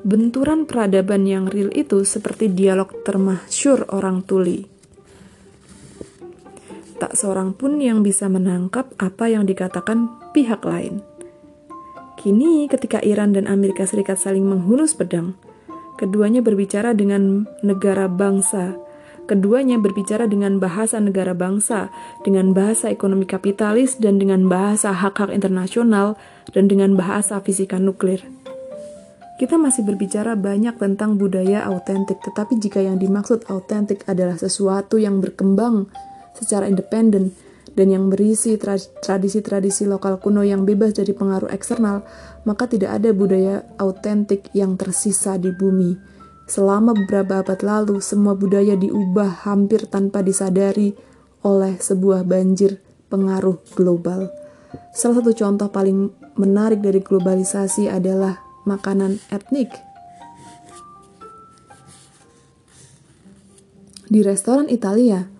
Benturan 0.02 0.66
peradaban 0.66 1.30
yang 1.30 1.46
real 1.46 1.70
itu 1.70 2.02
seperti 2.02 2.50
dialog 2.50 2.90
termasyur 3.06 3.86
orang 3.94 4.26
tuli. 4.26 4.66
Tak 6.98 7.14
seorang 7.14 7.54
pun 7.54 7.78
yang 7.78 8.02
bisa 8.02 8.26
menangkap 8.26 8.90
apa 8.98 9.30
yang 9.30 9.46
dikatakan 9.46 10.10
pihak 10.34 10.66
lain. 10.66 11.06
Kini, 12.18 12.66
ketika 12.66 12.98
Iran 12.98 13.30
dan 13.30 13.46
Amerika 13.46 13.86
Serikat 13.86 14.18
saling 14.18 14.42
menghunus 14.42 14.96
pedang, 14.96 15.38
Keduanya 15.94 16.42
berbicara 16.42 16.90
dengan 16.90 17.46
negara 17.62 18.10
bangsa. 18.10 18.74
Keduanya 19.24 19.80
berbicara 19.80 20.28
dengan 20.28 20.60
bahasa 20.60 21.00
negara 21.00 21.32
bangsa, 21.32 21.88
dengan 22.26 22.52
bahasa 22.52 22.92
ekonomi 22.92 23.24
kapitalis, 23.24 23.96
dan 23.96 24.20
dengan 24.20 24.50
bahasa 24.50 24.92
hak-hak 24.92 25.32
internasional, 25.32 26.18
dan 26.52 26.68
dengan 26.68 26.92
bahasa 26.98 27.40
fisika 27.40 27.80
nuklir. 27.80 28.20
Kita 29.40 29.58
masih 29.58 29.82
berbicara 29.82 30.36
banyak 30.36 30.76
tentang 30.76 31.16
budaya 31.16 31.64
autentik, 31.66 32.20
tetapi 32.20 32.60
jika 32.60 32.84
yang 32.84 33.00
dimaksud 33.00 33.48
autentik 33.50 34.04
adalah 34.06 34.36
sesuatu 34.36 35.00
yang 35.00 35.18
berkembang 35.24 35.88
secara 36.36 36.68
independen, 36.68 37.32
dan 37.74 37.90
yang 37.90 38.06
berisi 38.06 38.54
tradisi-tradisi 39.02 39.86
lokal 39.90 40.22
kuno 40.22 40.46
yang 40.46 40.62
bebas 40.62 40.94
dari 40.94 41.10
pengaruh 41.10 41.50
eksternal, 41.50 42.06
maka 42.46 42.70
tidak 42.70 42.94
ada 43.02 43.10
budaya 43.10 43.66
autentik 43.82 44.46
yang 44.54 44.78
tersisa 44.78 45.34
di 45.38 45.50
bumi. 45.50 45.98
Selama 46.46 46.94
beberapa 46.94 47.42
abad 47.42 47.60
lalu, 47.66 47.98
semua 47.98 48.38
budaya 48.38 48.78
diubah 48.78 49.42
hampir 49.42 49.90
tanpa 49.90 50.22
disadari 50.22 50.94
oleh 51.42 51.74
sebuah 51.76 52.22
banjir 52.22 52.78
pengaruh 53.10 53.58
global. 53.74 54.30
Salah 54.94 55.20
satu 55.22 55.34
contoh 55.34 55.68
paling 55.70 56.14
menarik 56.38 56.78
dari 56.78 57.02
globalisasi 57.02 57.90
adalah 57.90 58.38
makanan 58.66 59.18
etnik. 59.34 59.70
Di 64.04 64.20
restoran 64.20 64.70
Italia, 64.70 65.33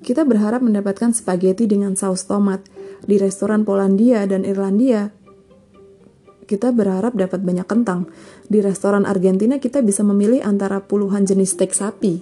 kita 0.00 0.24
berharap 0.24 0.64
mendapatkan 0.64 1.12
spaghetti 1.12 1.68
dengan 1.68 1.92
saus 1.96 2.24
tomat. 2.24 2.64
Di 3.00 3.16
restoran 3.16 3.64
Polandia 3.64 4.24
dan 4.28 4.44
Irlandia, 4.44 5.12
kita 6.44 6.72
berharap 6.74 7.16
dapat 7.16 7.40
banyak 7.40 7.64
kentang. 7.68 8.10
Di 8.50 8.60
restoran 8.60 9.06
Argentina 9.06 9.56
kita 9.56 9.80
bisa 9.80 10.02
memilih 10.02 10.42
antara 10.42 10.82
puluhan 10.82 11.24
jenis 11.24 11.54
steak 11.54 11.72
sapi. 11.72 12.20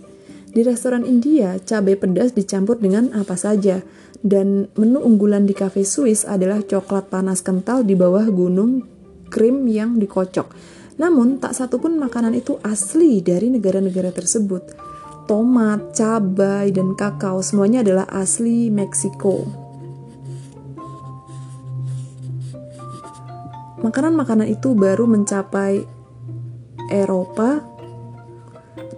Di 0.49 0.61
restoran 0.67 1.07
India, 1.07 1.57
cabai 1.62 1.97
pedas 1.97 2.35
dicampur 2.35 2.77
dengan 2.77 3.14
apa 3.14 3.38
saja. 3.38 3.81
Dan 4.19 4.67
menu 4.75 4.99
unggulan 4.99 5.47
di 5.47 5.55
cafe 5.55 5.87
Swiss 5.87 6.27
adalah 6.27 6.67
coklat 6.67 7.07
panas 7.07 7.41
kental 7.41 7.87
di 7.87 7.95
bawah 7.95 8.27
gunung 8.29 8.83
krim 9.31 9.64
yang 9.71 10.03
dikocok. 10.03 10.51
Namun, 10.99 11.38
tak 11.38 11.55
satupun 11.55 11.95
makanan 11.95 12.35
itu 12.35 12.59
asli 12.67 13.23
dari 13.23 13.55
negara-negara 13.55 14.11
tersebut 14.11 14.88
tomat, 15.29 15.93
cabai, 15.93 16.73
dan 16.73 16.97
kakao 16.97 17.45
semuanya 17.45 17.85
adalah 17.85 18.09
asli 18.09 18.73
Meksiko. 18.73 19.45
Makanan-makanan 23.85 24.51
itu 24.51 24.75
baru 24.75 25.07
mencapai 25.07 25.87
Eropa 26.91 27.62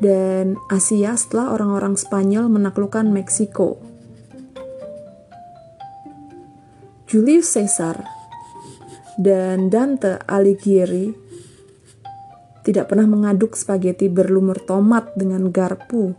dan 0.01 0.57
Asia 0.73 1.12
setelah 1.19 1.53
orang-orang 1.53 1.99
Spanyol 1.99 2.49
menaklukkan 2.49 3.11
Meksiko. 3.11 3.77
Julius 7.11 7.51
Caesar 7.53 8.07
dan 9.19 9.69
Dante 9.69 10.23
Alighieri 10.25 11.12
tidak 12.64 12.93
pernah 12.93 13.09
mengaduk 13.09 13.59
spaghetti 13.59 14.07
berlumur 14.07 14.62
tomat 14.62 15.12
dengan 15.19 15.51
garpu. 15.51 16.16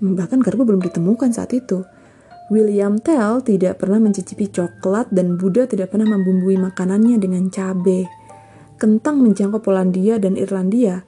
Bahkan 0.00 0.40
garpu 0.40 0.64
belum 0.64 0.80
ditemukan 0.80 1.36
saat 1.36 1.52
itu. 1.52 1.84
William 2.50 2.98
Tell 2.98 3.38
tidak 3.46 3.78
pernah 3.78 4.02
mencicipi 4.02 4.50
coklat 4.50 5.14
dan 5.14 5.38
Buddha 5.38 5.70
tidak 5.70 5.94
pernah 5.94 6.18
membumbui 6.18 6.58
makanannya 6.58 7.22
dengan 7.22 7.46
cabai. 7.46 8.10
Kentang 8.74 9.22
menjangkau 9.22 9.62
Polandia 9.62 10.18
dan 10.18 10.34
Irlandia 10.34 11.06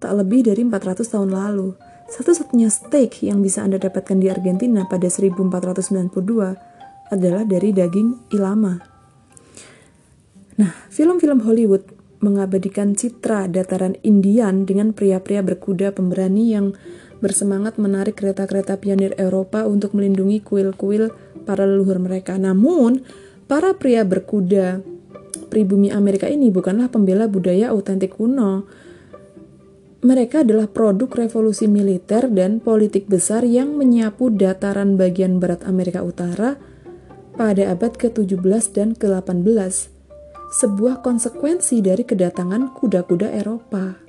tak 0.00 0.16
lebih 0.16 0.48
dari 0.48 0.64
400 0.64 1.06
tahun 1.06 1.30
lalu. 1.30 1.76
Satu-satunya 2.10 2.66
steak 2.66 3.22
yang 3.22 3.44
bisa 3.44 3.62
Anda 3.62 3.78
dapatkan 3.78 4.18
di 4.18 4.26
Argentina 4.26 4.82
pada 4.90 5.06
1492 5.06 7.14
adalah 7.14 7.46
dari 7.46 7.70
daging 7.70 8.34
ilama. 8.34 8.74
Nah, 10.58 10.72
film-film 10.90 11.46
Hollywood 11.46 11.86
mengabadikan 12.20 12.98
citra 12.98 13.46
dataran 13.46 13.94
Indian 14.02 14.66
dengan 14.66 14.92
pria-pria 14.92 15.40
berkuda 15.40 15.94
pemberani 15.94 16.52
yang 16.52 16.74
bersemangat 17.20 17.76
menarik 17.76 18.18
kereta-kereta 18.18 18.80
pionir 18.80 19.14
Eropa 19.20 19.68
untuk 19.68 19.92
melindungi 19.92 20.40
kuil-kuil 20.40 21.12
para 21.44 21.68
leluhur 21.68 22.00
mereka. 22.00 22.40
Namun, 22.40 23.04
para 23.44 23.76
pria 23.76 24.02
berkuda 24.02 24.80
pribumi 25.52 25.92
Amerika 25.92 26.26
ini 26.26 26.48
bukanlah 26.48 26.88
pembela 26.88 27.28
budaya 27.28 27.70
autentik 27.70 28.16
kuno. 28.16 28.64
Mereka 30.00 30.48
adalah 30.48 30.64
produk 30.64 31.12
revolusi 31.12 31.68
militer 31.68 32.32
dan 32.32 32.56
politik 32.64 33.04
besar 33.04 33.44
yang 33.44 33.76
menyapu 33.76 34.32
dataran 34.32 34.96
bagian 34.96 35.36
barat 35.36 35.60
Amerika 35.68 36.00
Utara 36.00 36.56
pada 37.36 37.68
abad 37.68 37.92
ke-17 38.00 38.64
dan 38.72 38.96
ke-18, 38.96 39.92
sebuah 40.56 41.04
konsekuensi 41.04 41.84
dari 41.84 42.08
kedatangan 42.08 42.72
kuda-kuda 42.80 43.28
Eropa. 43.28 43.99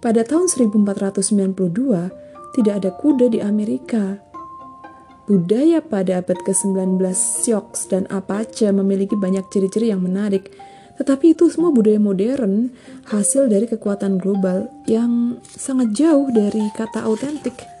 Pada 0.00 0.24
tahun 0.24 0.48
1492, 0.48 2.56
tidak 2.56 2.74
ada 2.80 2.90
kuda 2.96 3.28
di 3.28 3.44
Amerika. 3.44 4.16
Budaya 5.28 5.84
pada 5.84 6.24
abad 6.24 6.40
ke-19 6.40 6.96
Sioux 7.12 7.68
dan 7.92 8.08
Apache 8.08 8.72
memiliki 8.72 9.12
banyak 9.12 9.44
ciri-ciri 9.52 9.92
yang 9.92 10.00
menarik, 10.00 10.56
tetapi 10.96 11.36
itu 11.36 11.52
semua 11.52 11.68
budaya 11.68 12.00
modern 12.00 12.72
hasil 13.12 13.52
dari 13.52 13.68
kekuatan 13.68 14.16
global 14.16 14.72
yang 14.88 15.36
sangat 15.44 15.92
jauh 15.92 16.32
dari 16.32 16.72
kata 16.72 17.04
autentik. 17.04 17.79